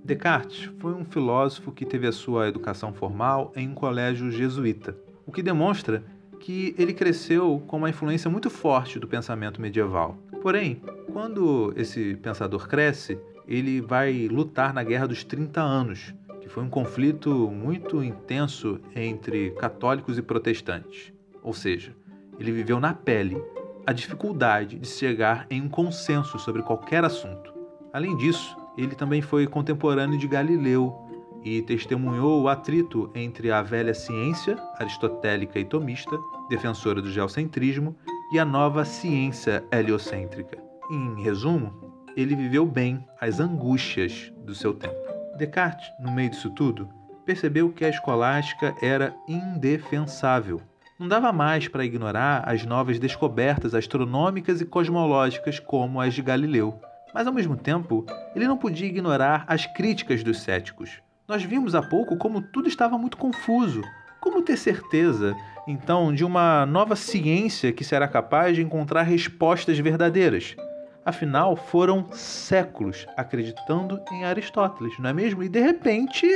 Descartes 0.06 0.70
foi 0.78 0.94
um 0.94 1.04
filósofo 1.04 1.72
que 1.72 1.84
teve 1.84 2.06
a 2.06 2.12
sua 2.12 2.48
educação 2.48 2.94
formal 2.94 3.52
em 3.56 3.68
um 3.68 3.74
colégio 3.74 4.30
jesuíta, 4.30 4.96
o 5.26 5.32
que 5.32 5.42
demonstra 5.42 6.04
que 6.40 6.76
ele 6.78 6.94
cresceu 6.94 7.64
com 7.66 7.78
uma 7.78 7.90
influência 7.90 8.30
muito 8.30 8.52
forte 8.52 9.00
do 9.00 9.08
pensamento 9.08 9.60
medieval. 9.60 10.16
Porém, 10.44 10.80
quando 11.12 11.74
esse 11.76 12.16
pensador 12.18 12.68
cresce, 12.68 13.18
ele 13.48 13.82
vai 13.82 14.28
lutar 14.28 14.76
na 14.76 14.84
Guerra 14.84 15.08
dos 15.08 15.24
30 15.24 15.60
Anos, 15.60 16.14
que 16.40 16.48
foi 16.48 16.62
um 16.64 16.70
conflito 16.70 17.32
muito 17.50 18.04
intenso 18.04 18.80
entre 18.96 19.50
católicos 19.54 20.20
e 20.20 20.22
protestantes. 20.22 21.12
Ou 21.42 21.52
seja, 21.52 21.96
ele 22.40 22.52
viveu 22.52 22.80
na 22.80 22.94
pele 22.94 23.42
a 23.88 23.92
dificuldade 23.92 24.78
de 24.78 24.88
chegar 24.88 25.48
em 25.50 25.64
um 25.64 25.70
consenso 25.70 26.38
sobre 26.38 26.62
qualquer 26.62 27.04
assunto. 27.04 27.56
Além 27.92 28.16
disso, 28.18 28.56
ele 28.78 28.96
também 28.96 29.22
foi 29.22 29.48
contemporâneo 29.48 30.18
de 30.18 30.28
Galileu 30.28 31.06
e 31.44 31.62
testemunhou 31.62 32.42
o 32.42 32.50
atrito 32.50 33.12
entre 33.14 33.52
a 33.52 33.62
velha 33.62 33.94
ciência 33.94 34.58
aristotélica 34.80 35.60
e 35.60 35.66
tomista, 35.66 36.18
defensora 36.50 37.02
do 37.02 37.12
geocentrismo, 37.12 37.96
e 38.34 38.40
a 38.40 38.44
nova 38.44 38.84
ciência 38.84 39.64
heliocêntrica. 39.72 40.58
Em 40.90 41.22
resumo, 41.22 41.72
ele 42.18 42.36
viveu 42.36 42.66
bem 42.66 43.06
as 43.22 43.40
angústias 43.40 44.34
do 44.44 44.56
seu 44.56 44.74
tempo. 44.74 44.96
Descartes, 45.38 45.88
no 46.00 46.12
meio 46.12 46.32
disso 46.32 46.50
tudo, 46.50 46.90
percebeu 47.24 47.72
que 47.72 47.86
a 47.86 47.90
escolástica 47.90 48.76
era 48.82 49.16
indefensável. 49.28 50.60
Não 50.98 51.08
dava 51.08 51.32
mais 51.32 51.68
para 51.68 51.86
ignorar 51.86 52.44
as 52.50 52.66
novas 52.66 52.98
descobertas 52.98 53.76
astronômicas 53.76 54.62
e 54.62 54.66
cosmológicas 54.66 55.60
como 55.60 56.02
as 56.02 56.14
de 56.14 56.22
Galileu 56.22 56.80
mas 57.16 57.26
ao 57.28 57.34
mesmo 57.34 57.56
tempo, 57.56 58.06
ele 58.36 58.46
não 58.46 58.58
podia 58.58 58.88
ignorar 58.88 59.46
as 59.48 59.66
críticas 59.66 60.22
dos 60.22 60.42
céticos. 60.42 61.00
Nós 61.26 61.42
vimos 61.42 61.74
há 61.74 61.82
pouco 61.82 62.18
como 62.18 62.42
tudo 62.42 62.68
estava 62.68 62.98
muito 62.98 63.16
confuso. 63.16 63.82
Como 64.20 64.42
ter 64.42 64.58
certeza, 64.58 65.34
então, 65.66 66.14
de 66.14 66.26
uma 66.26 66.66
nova 66.66 66.94
ciência 66.94 67.72
que 67.72 67.86
será 67.86 68.06
capaz 68.06 68.58
de 68.58 68.64
encontrar 68.64 69.04
respostas 69.04 69.80
verdadeiras? 69.80 70.58
Afinal, 71.06 71.56
foram 71.56 72.12
séculos 72.12 73.08
acreditando 73.16 74.02
em 74.12 74.26
Aristóteles, 74.26 75.00
não 75.00 75.10
é 75.10 75.14
mesmo? 75.14 75.42
E 75.42 75.48
de 75.48 75.62
repente, 75.62 76.28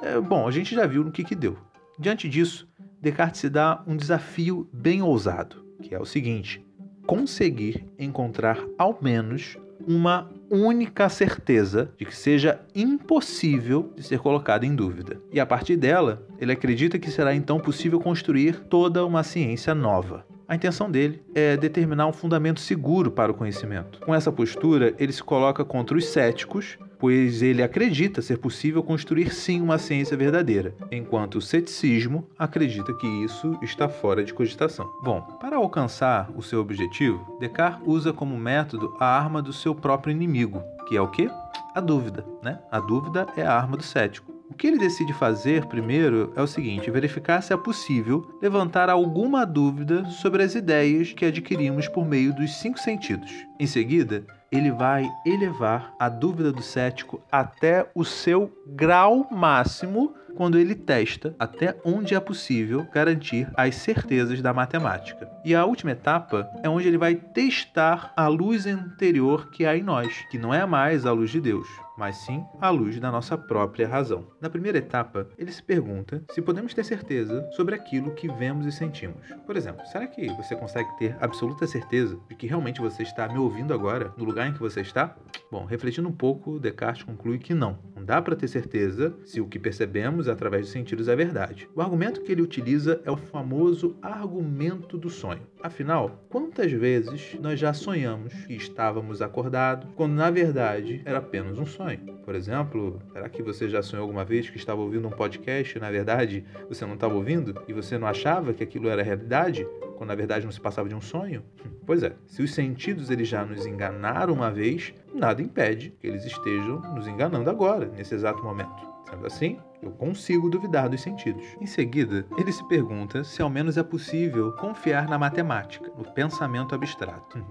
é, 0.00 0.18
bom, 0.18 0.48
a 0.48 0.50
gente 0.50 0.74
já 0.74 0.86
viu 0.86 1.04
no 1.04 1.12
que, 1.12 1.24
que 1.24 1.34
deu. 1.34 1.58
Diante 1.98 2.26
disso, 2.26 2.66
Descartes 3.02 3.42
se 3.42 3.50
dá 3.50 3.82
um 3.86 3.98
desafio 3.98 4.66
bem 4.72 5.02
ousado, 5.02 5.62
que 5.82 5.94
é 5.94 5.98
o 5.98 6.06
seguinte: 6.06 6.64
conseguir 7.06 7.84
encontrar 7.98 8.58
ao 8.78 8.98
menos 9.02 9.58
uma 9.86 10.30
única 10.50 11.08
certeza 11.08 11.90
de 11.96 12.04
que 12.04 12.14
seja 12.14 12.60
impossível 12.74 13.92
de 13.96 14.02
ser 14.02 14.18
colocada 14.18 14.66
em 14.66 14.74
dúvida. 14.74 15.20
E 15.32 15.40
a 15.40 15.46
partir 15.46 15.76
dela, 15.76 16.26
ele 16.38 16.52
acredita 16.52 16.98
que 16.98 17.10
será 17.10 17.34
então 17.34 17.58
possível 17.58 17.98
construir 17.98 18.60
toda 18.68 19.04
uma 19.04 19.22
ciência 19.22 19.74
nova. 19.74 20.24
A 20.52 20.54
intenção 20.54 20.90
dele 20.90 21.22
é 21.34 21.56
determinar 21.56 22.06
um 22.06 22.12
fundamento 22.12 22.60
seguro 22.60 23.10
para 23.10 23.32
o 23.32 23.34
conhecimento. 23.34 23.98
Com 24.00 24.14
essa 24.14 24.30
postura, 24.30 24.94
ele 24.98 25.10
se 25.10 25.22
coloca 25.22 25.64
contra 25.64 25.96
os 25.96 26.04
céticos, 26.04 26.76
pois 26.98 27.40
ele 27.40 27.62
acredita 27.62 28.20
ser 28.20 28.36
possível 28.36 28.82
construir 28.82 29.32
sim 29.32 29.62
uma 29.62 29.78
ciência 29.78 30.14
verdadeira, 30.14 30.74
enquanto 30.90 31.36
o 31.36 31.40
ceticismo 31.40 32.28
acredita 32.38 32.92
que 32.92 33.06
isso 33.24 33.58
está 33.62 33.88
fora 33.88 34.22
de 34.22 34.34
cogitação. 34.34 34.92
Bom, 35.02 35.22
para 35.40 35.56
alcançar 35.56 36.30
o 36.36 36.42
seu 36.42 36.60
objetivo, 36.60 37.38
Descartes 37.40 37.80
usa 37.86 38.12
como 38.12 38.36
método 38.36 38.94
a 39.00 39.06
arma 39.06 39.40
do 39.40 39.54
seu 39.54 39.74
próprio 39.74 40.12
inimigo, 40.12 40.62
que 40.86 40.98
é 40.98 41.00
o 41.00 41.08
quê? 41.08 41.30
A 41.74 41.80
dúvida, 41.80 42.26
né? 42.42 42.58
A 42.70 42.78
dúvida 42.78 43.26
é 43.38 43.42
a 43.42 43.54
arma 43.54 43.74
do 43.74 43.82
cético. 43.82 44.31
O 44.52 44.54
que 44.54 44.66
ele 44.66 44.76
decide 44.76 45.14
fazer 45.14 45.64
primeiro 45.64 46.30
é 46.36 46.42
o 46.42 46.46
seguinte: 46.46 46.90
verificar 46.90 47.40
se 47.40 47.54
é 47.54 47.56
possível 47.56 48.36
levantar 48.42 48.90
alguma 48.90 49.46
dúvida 49.46 50.04
sobre 50.04 50.42
as 50.42 50.54
ideias 50.54 51.10
que 51.14 51.24
adquirimos 51.24 51.88
por 51.88 52.04
meio 52.04 52.34
dos 52.34 52.60
cinco 52.60 52.78
sentidos. 52.78 53.32
Em 53.58 53.66
seguida, 53.66 54.26
ele 54.52 54.70
vai 54.70 55.10
elevar 55.24 55.94
a 55.98 56.10
dúvida 56.10 56.52
do 56.52 56.60
cético 56.60 57.22
até 57.32 57.90
o 57.94 58.04
seu 58.04 58.52
grau 58.66 59.26
máximo 59.30 60.12
quando 60.36 60.58
ele 60.58 60.74
testa 60.74 61.34
até 61.38 61.76
onde 61.84 62.14
é 62.14 62.20
possível 62.20 62.86
garantir 62.92 63.48
as 63.54 63.76
certezas 63.76 64.40
da 64.40 64.52
matemática. 64.52 65.30
E 65.44 65.54
a 65.54 65.64
última 65.64 65.92
etapa 65.92 66.48
é 66.62 66.68
onde 66.68 66.86
ele 66.86 66.98
vai 66.98 67.14
testar 67.14 68.12
a 68.16 68.28
luz 68.28 68.66
interior 68.66 69.50
que 69.50 69.66
há 69.66 69.76
em 69.76 69.82
nós, 69.82 70.24
que 70.30 70.38
não 70.38 70.54
é 70.54 70.64
mais 70.64 71.04
a 71.04 71.12
luz 71.12 71.30
de 71.30 71.40
Deus, 71.40 71.66
mas 71.96 72.16
sim 72.18 72.44
à 72.60 72.70
luz 72.70 72.98
da 73.00 73.10
nossa 73.10 73.36
própria 73.36 73.88
razão. 73.88 74.26
Na 74.40 74.48
primeira 74.48 74.78
etapa, 74.78 75.28
ele 75.36 75.52
se 75.52 75.62
pergunta 75.62 76.22
se 76.30 76.40
podemos 76.40 76.72
ter 76.72 76.84
certeza 76.84 77.48
sobre 77.52 77.74
aquilo 77.74 78.12
que 78.12 78.28
vemos 78.28 78.66
e 78.66 78.72
sentimos. 78.72 79.26
Por 79.46 79.56
exemplo, 79.56 79.84
será 79.86 80.06
que 80.06 80.28
você 80.34 80.54
consegue 80.54 80.96
ter 80.98 81.16
absoluta 81.20 81.66
certeza 81.66 82.18
de 82.28 82.36
que 82.36 82.46
realmente 82.46 82.80
você 82.80 83.02
está 83.02 83.28
me 83.28 83.38
ouvindo 83.38 83.74
agora, 83.74 84.12
no 84.16 84.24
lugar 84.24 84.48
em 84.48 84.52
que 84.52 84.60
você 84.60 84.80
está? 84.80 85.16
Bom, 85.50 85.64
refletindo 85.64 86.08
um 86.08 86.12
pouco, 86.12 86.58
Descartes 86.58 87.02
conclui 87.02 87.38
que 87.38 87.54
não. 87.54 87.78
Não 87.94 88.04
dá 88.04 88.22
para 88.22 88.36
ter 88.36 88.48
certeza 88.48 89.14
se 89.24 89.40
o 89.40 89.46
que 89.46 89.58
percebemos 89.58 90.21
através 90.28 90.62
dos 90.62 90.72
sentidos 90.72 91.08
é 91.08 91.16
verdade. 91.16 91.68
O 91.74 91.80
argumento 91.80 92.20
que 92.22 92.32
ele 92.32 92.42
utiliza 92.42 93.00
é 93.04 93.10
o 93.10 93.16
famoso 93.16 93.96
argumento 94.02 94.96
do 94.98 95.10
sonho. 95.10 95.42
Afinal, 95.62 96.24
quantas 96.28 96.72
vezes 96.72 97.36
nós 97.40 97.58
já 97.58 97.72
sonhamos 97.72 98.32
que 98.44 98.54
estávamos 98.54 99.22
acordados, 99.22 99.88
quando 99.94 100.14
na 100.14 100.30
verdade 100.30 101.00
era 101.04 101.18
apenas 101.18 101.58
um 101.58 101.66
sonho? 101.66 102.00
Por 102.24 102.34
exemplo, 102.34 103.00
será 103.12 103.28
que 103.28 103.42
você 103.42 103.68
já 103.68 103.82
sonhou 103.82 104.02
alguma 104.02 104.24
vez 104.24 104.50
que 104.50 104.56
estava 104.56 104.80
ouvindo 104.80 105.06
um 105.06 105.10
podcast 105.10 105.76
e 105.76 105.80
na 105.80 105.90
verdade 105.90 106.44
você 106.68 106.84
não 106.84 106.94
estava 106.94 107.14
ouvindo 107.14 107.60
e 107.68 107.72
você 107.72 107.98
não 107.98 108.06
achava 108.06 108.52
que 108.52 108.62
aquilo 108.62 108.88
era 108.88 109.02
realidade, 109.02 109.66
quando 109.96 110.08
na 110.08 110.14
verdade 110.14 110.44
não 110.44 110.52
se 110.52 110.60
passava 110.60 110.88
de 110.88 110.94
um 110.94 111.00
sonho? 111.00 111.42
Pois 111.86 112.02
é, 112.02 112.14
se 112.26 112.42
os 112.42 112.54
sentidos 112.54 113.10
eles 113.10 113.28
já 113.28 113.44
nos 113.44 113.66
enganaram 113.66 114.34
uma 114.34 114.50
vez, 114.50 114.92
nada 115.14 115.42
impede 115.42 115.90
que 116.00 116.06
eles 116.06 116.24
estejam 116.24 116.80
nos 116.94 117.06
enganando 117.06 117.48
agora, 117.48 117.86
nesse 117.86 118.14
exato 118.14 118.42
momento. 118.42 118.92
Sendo 119.08 119.26
assim, 119.26 119.58
eu 119.82 119.90
consigo 119.90 120.48
duvidar 120.48 120.88
dos 120.88 121.00
sentidos. 121.00 121.44
Em 121.60 121.66
seguida, 121.66 122.24
ele 122.38 122.52
se 122.52 122.66
pergunta 122.68 123.24
se 123.24 123.42
ao 123.42 123.50
menos 123.50 123.76
é 123.76 123.82
possível 123.82 124.52
confiar 124.52 125.08
na 125.08 125.18
matemática, 125.18 125.90
no 125.98 126.04
pensamento 126.12 126.74
abstrato. 126.74 127.44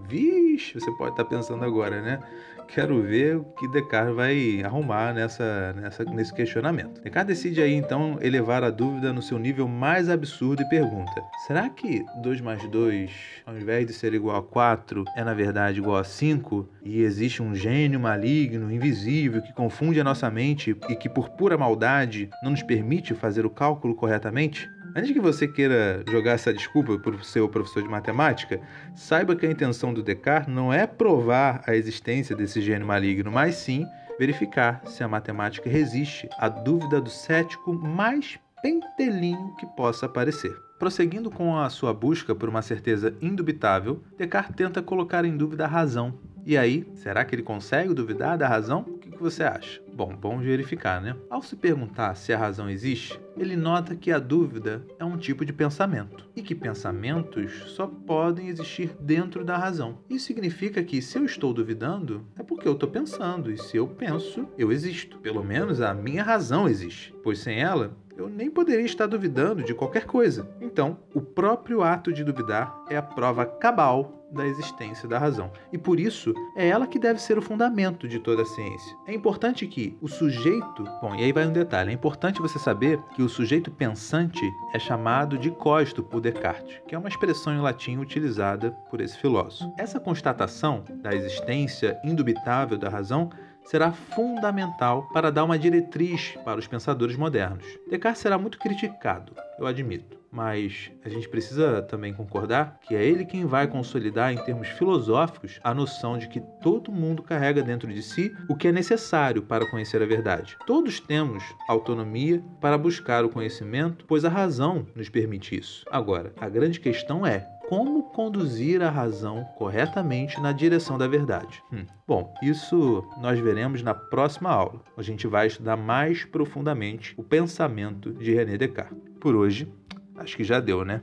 Vixe, 0.51 0.73
você 0.73 0.91
pode 0.91 1.11
estar 1.11 1.23
pensando 1.23 1.63
agora, 1.63 2.01
né? 2.01 2.19
Quero 2.67 3.01
ver 3.01 3.37
o 3.37 3.43
que 3.43 3.67
Descartes 3.69 4.13
vai 4.13 4.61
arrumar 4.63 5.13
nessa, 5.13 5.73
nessa, 5.73 6.03
nesse 6.03 6.33
questionamento. 6.33 7.01
Descartes 7.01 7.37
decide 7.37 7.61
aí 7.61 7.73
então 7.73 8.17
elevar 8.21 8.61
a 8.61 8.69
dúvida 8.69 9.13
no 9.13 9.21
seu 9.21 9.39
nível 9.39 9.65
mais 9.65 10.09
absurdo 10.09 10.61
e 10.61 10.69
pergunta: 10.69 11.23
será 11.47 11.69
que 11.69 12.03
2 12.21 12.41
mais 12.41 12.67
2, 12.69 13.11
ao 13.45 13.57
invés 13.57 13.87
de 13.87 13.93
ser 13.93 14.13
igual 14.13 14.37
a 14.37 14.43
4, 14.43 15.05
é 15.15 15.23
na 15.23 15.33
verdade 15.33 15.79
igual 15.79 15.97
a 15.97 16.03
5? 16.03 16.67
E 16.83 17.01
existe 17.01 17.41
um 17.41 17.55
gênio 17.55 17.99
maligno, 17.99 18.71
invisível, 18.71 19.41
que 19.41 19.53
confunde 19.53 20.01
a 20.01 20.03
nossa 20.03 20.29
mente 20.29 20.75
e 20.89 20.95
que 20.95 21.07
por 21.07 21.29
pura 21.29 21.57
maldade 21.57 22.29
não 22.43 22.51
nos 22.51 22.63
permite 22.63 23.13
fazer 23.13 23.45
o 23.45 23.49
cálculo 23.49 23.95
corretamente? 23.95 24.69
Antes 24.93 25.11
que 25.11 25.21
você 25.21 25.47
queira 25.47 26.03
jogar 26.09 26.33
essa 26.33 26.53
desculpa 26.53 26.99
para 26.99 27.15
o 27.15 27.23
seu 27.23 27.47
professor 27.47 27.81
de 27.81 27.87
matemática, 27.87 28.59
saiba 28.93 29.35
que 29.35 29.45
a 29.45 29.51
intenção 29.51 29.93
do 29.93 30.03
Descartes 30.03 30.53
não 30.53 30.73
é 30.73 30.85
provar 30.85 31.63
a 31.65 31.73
existência 31.75 32.35
desse 32.35 32.61
gênio 32.61 32.85
maligno, 32.85 33.31
mas 33.31 33.55
sim 33.55 33.85
verificar 34.19 34.81
se 34.85 35.01
a 35.01 35.07
matemática 35.07 35.69
resiste 35.69 36.27
à 36.37 36.49
dúvida 36.49 36.99
do 36.99 37.09
cético 37.09 37.73
mais 37.73 38.37
pentelinho 38.61 39.55
que 39.55 39.65
possa 39.65 40.07
aparecer. 40.07 40.53
Prosseguindo 40.77 41.31
com 41.31 41.57
a 41.57 41.69
sua 41.69 41.93
busca 41.93 42.35
por 42.35 42.49
uma 42.49 42.61
certeza 42.61 43.15
indubitável, 43.21 44.03
Descartes 44.17 44.55
tenta 44.55 44.81
colocar 44.81 45.23
em 45.23 45.37
dúvida 45.37 45.63
a 45.63 45.69
razão. 45.69 46.19
E 46.45 46.57
aí, 46.57 46.85
será 46.95 47.23
que 47.23 47.33
ele 47.33 47.43
consegue 47.43 47.93
duvidar 47.93 48.37
da 48.37 48.47
razão? 48.47 48.83
Que 49.21 49.25
você 49.25 49.43
acha? 49.43 49.79
Bom, 49.93 50.15
bom 50.15 50.39
verificar, 50.39 50.99
né? 50.99 51.15
Ao 51.29 51.43
se 51.43 51.55
perguntar 51.55 52.15
se 52.15 52.33
a 52.33 52.37
razão 52.39 52.67
existe, 52.67 53.19
ele 53.37 53.55
nota 53.55 53.95
que 53.95 54.11
a 54.11 54.17
dúvida 54.17 54.83
é 54.97 55.05
um 55.05 55.15
tipo 55.15 55.45
de 55.45 55.53
pensamento 55.53 56.27
e 56.35 56.41
que 56.41 56.55
pensamentos 56.55 57.51
só 57.75 57.85
podem 57.85 58.47
existir 58.47 58.95
dentro 58.99 59.45
da 59.45 59.55
razão. 59.55 59.99
Isso 60.09 60.25
significa 60.25 60.83
que 60.83 61.03
se 61.03 61.19
eu 61.19 61.23
estou 61.23 61.53
duvidando, 61.53 62.25
é 62.35 62.41
porque 62.41 62.67
eu 62.67 62.73
estou 62.73 62.89
pensando, 62.89 63.51
e 63.51 63.59
se 63.59 63.77
eu 63.77 63.87
penso, 63.87 64.47
eu 64.57 64.71
existo. 64.71 65.19
Pelo 65.19 65.43
menos 65.43 65.81
a 65.81 65.93
minha 65.93 66.23
razão 66.23 66.67
existe, 66.67 67.13
pois 67.23 67.37
sem 67.37 67.61
ela 67.61 67.95
eu 68.21 68.29
nem 68.29 68.51
poderia 68.51 68.85
estar 68.85 69.07
duvidando 69.07 69.63
de 69.63 69.73
qualquer 69.73 70.05
coisa. 70.05 70.47
Então, 70.61 70.97
o 71.13 71.21
próprio 71.21 71.81
ato 71.81 72.13
de 72.13 72.23
duvidar 72.23 72.85
é 72.89 72.95
a 72.95 73.01
prova 73.01 73.45
cabal 73.45 74.21
da 74.31 74.45
existência 74.47 75.09
da 75.09 75.17
razão. 75.17 75.51
E 75.73 75.77
por 75.77 75.99
isso, 75.99 76.33
é 76.55 76.67
ela 76.67 76.87
que 76.87 76.99
deve 76.99 77.21
ser 77.21 77.37
o 77.37 77.41
fundamento 77.41 78.07
de 78.07 78.19
toda 78.19 78.43
a 78.43 78.45
ciência. 78.45 78.95
É 79.05 79.13
importante 79.13 79.67
que 79.67 79.97
o 79.99 80.07
sujeito. 80.07 80.83
Bom, 81.01 81.15
e 81.15 81.23
aí 81.23 81.33
vai 81.33 81.45
um 81.45 81.51
detalhe: 81.51 81.89
é 81.89 81.93
importante 81.93 82.41
você 82.41 82.57
saber 82.57 82.99
que 83.15 83.21
o 83.21 83.27
sujeito 83.27 83.69
pensante 83.71 84.41
é 84.73 84.79
chamado 84.79 85.37
de 85.37 85.51
costo 85.51 86.01
por 86.01 86.21
Descartes, 86.21 86.79
que 86.87 86.95
é 86.95 86.97
uma 86.97 87.09
expressão 87.09 87.53
em 87.53 87.59
latim 87.59 87.97
utilizada 87.97 88.71
por 88.89 89.01
esse 89.01 89.17
filósofo. 89.17 89.73
Essa 89.77 89.99
constatação 89.99 90.85
da 91.01 91.13
existência 91.13 91.99
indubitável 92.03 92.77
da 92.77 92.87
razão 92.87 93.29
será 93.65 93.91
fundamental 93.91 95.07
para 95.13 95.31
dar 95.31 95.43
uma 95.43 95.57
diretriz 95.57 96.37
para 96.43 96.59
os 96.59 96.67
pensadores 96.67 97.15
modernos. 97.15 97.65
Descartes 97.89 98.21
será 98.21 98.37
muito 98.37 98.57
criticado, 98.59 99.33
eu 99.59 99.65
admito, 99.65 100.17
mas 100.31 100.91
a 101.03 101.09
gente 101.09 101.27
precisa 101.27 101.81
também 101.81 102.13
concordar 102.13 102.79
que 102.81 102.95
é 102.95 103.03
ele 103.03 103.25
quem 103.25 103.45
vai 103.45 103.67
consolidar, 103.67 104.33
em 104.33 104.43
termos 104.43 104.69
filosóficos, 104.69 105.59
a 105.63 105.73
noção 105.73 106.17
de 106.17 106.27
que 106.27 106.39
todo 106.61 106.91
mundo 106.91 107.21
carrega 107.21 107.61
dentro 107.61 107.91
de 107.91 108.01
si 108.01 108.35
o 108.49 108.55
que 108.55 108.69
é 108.69 108.71
necessário 108.71 109.41
para 109.41 109.69
conhecer 109.69 110.01
a 110.01 110.05
verdade. 110.05 110.57
Todos 110.65 110.99
temos 110.99 111.43
autonomia 111.67 112.41
para 112.61 112.77
buscar 112.77 113.25
o 113.25 113.29
conhecimento, 113.29 114.05
pois 114.07 114.23
a 114.23 114.29
razão 114.29 114.87
nos 114.95 115.09
permite 115.09 115.57
isso. 115.57 115.85
Agora, 115.91 116.33
a 116.39 116.47
grande 116.47 116.79
questão 116.79 117.25
é 117.25 117.47
como 117.71 118.03
conduzir 118.03 118.81
a 118.81 118.89
razão 118.89 119.45
corretamente 119.57 120.41
na 120.41 120.51
direção 120.51 120.97
da 120.97 121.07
verdade. 121.07 121.63
Hum. 121.71 121.85
Bom, 122.05 122.33
isso 122.43 123.01
nós 123.21 123.39
veremos 123.39 123.81
na 123.81 123.93
próxima 123.93 124.49
aula. 124.49 124.81
A 124.97 125.01
gente 125.01 125.25
vai 125.25 125.47
estudar 125.47 125.77
mais 125.77 126.25
profundamente 126.25 127.13
o 127.15 127.23
pensamento 127.23 128.11
de 128.11 128.33
René 128.33 128.57
Descartes. 128.57 128.97
Por 129.21 129.35
hoje, 129.35 129.71
acho 130.17 130.35
que 130.35 130.43
já 130.43 130.59
deu, 130.59 130.83
né? 130.83 131.01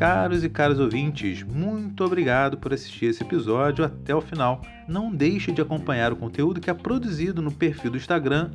Caros 0.00 0.42
e 0.42 0.48
caros 0.48 0.78
ouvintes, 0.78 1.42
muito 1.42 2.02
obrigado 2.02 2.56
por 2.56 2.72
assistir 2.72 3.04
esse 3.04 3.22
episódio 3.22 3.84
até 3.84 4.14
o 4.14 4.22
final. 4.22 4.62
Não 4.88 5.14
deixe 5.14 5.52
de 5.52 5.60
acompanhar 5.60 6.10
o 6.10 6.16
conteúdo 6.16 6.58
que 6.58 6.70
é 6.70 6.72
produzido 6.72 7.42
no 7.42 7.52
perfil 7.52 7.90
do 7.90 7.98
Instagram, 7.98 8.50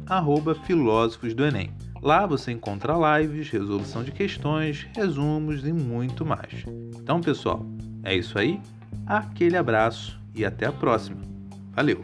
Filósofos 0.56 1.36
do 1.36 1.46
Enem. 1.46 1.70
Lá 2.02 2.26
você 2.26 2.52
encontra 2.52 3.20
lives, 3.20 3.48
resolução 3.52 4.04
de 4.04 4.12
questões, 4.12 4.88
resumos 4.96 5.64
e 5.64 5.72
muito 5.72 6.26
mais. 6.26 6.66
Então, 6.96 7.22
pessoal, 7.22 7.64
é 8.04 8.16
isso 8.16 8.40
aí. 8.40 8.60
Aquele 9.06 9.56
abraço 9.56 10.20
e 10.34 10.44
até 10.44 10.66
a 10.66 10.72
próxima. 10.72 11.22
Valeu! 11.76 12.04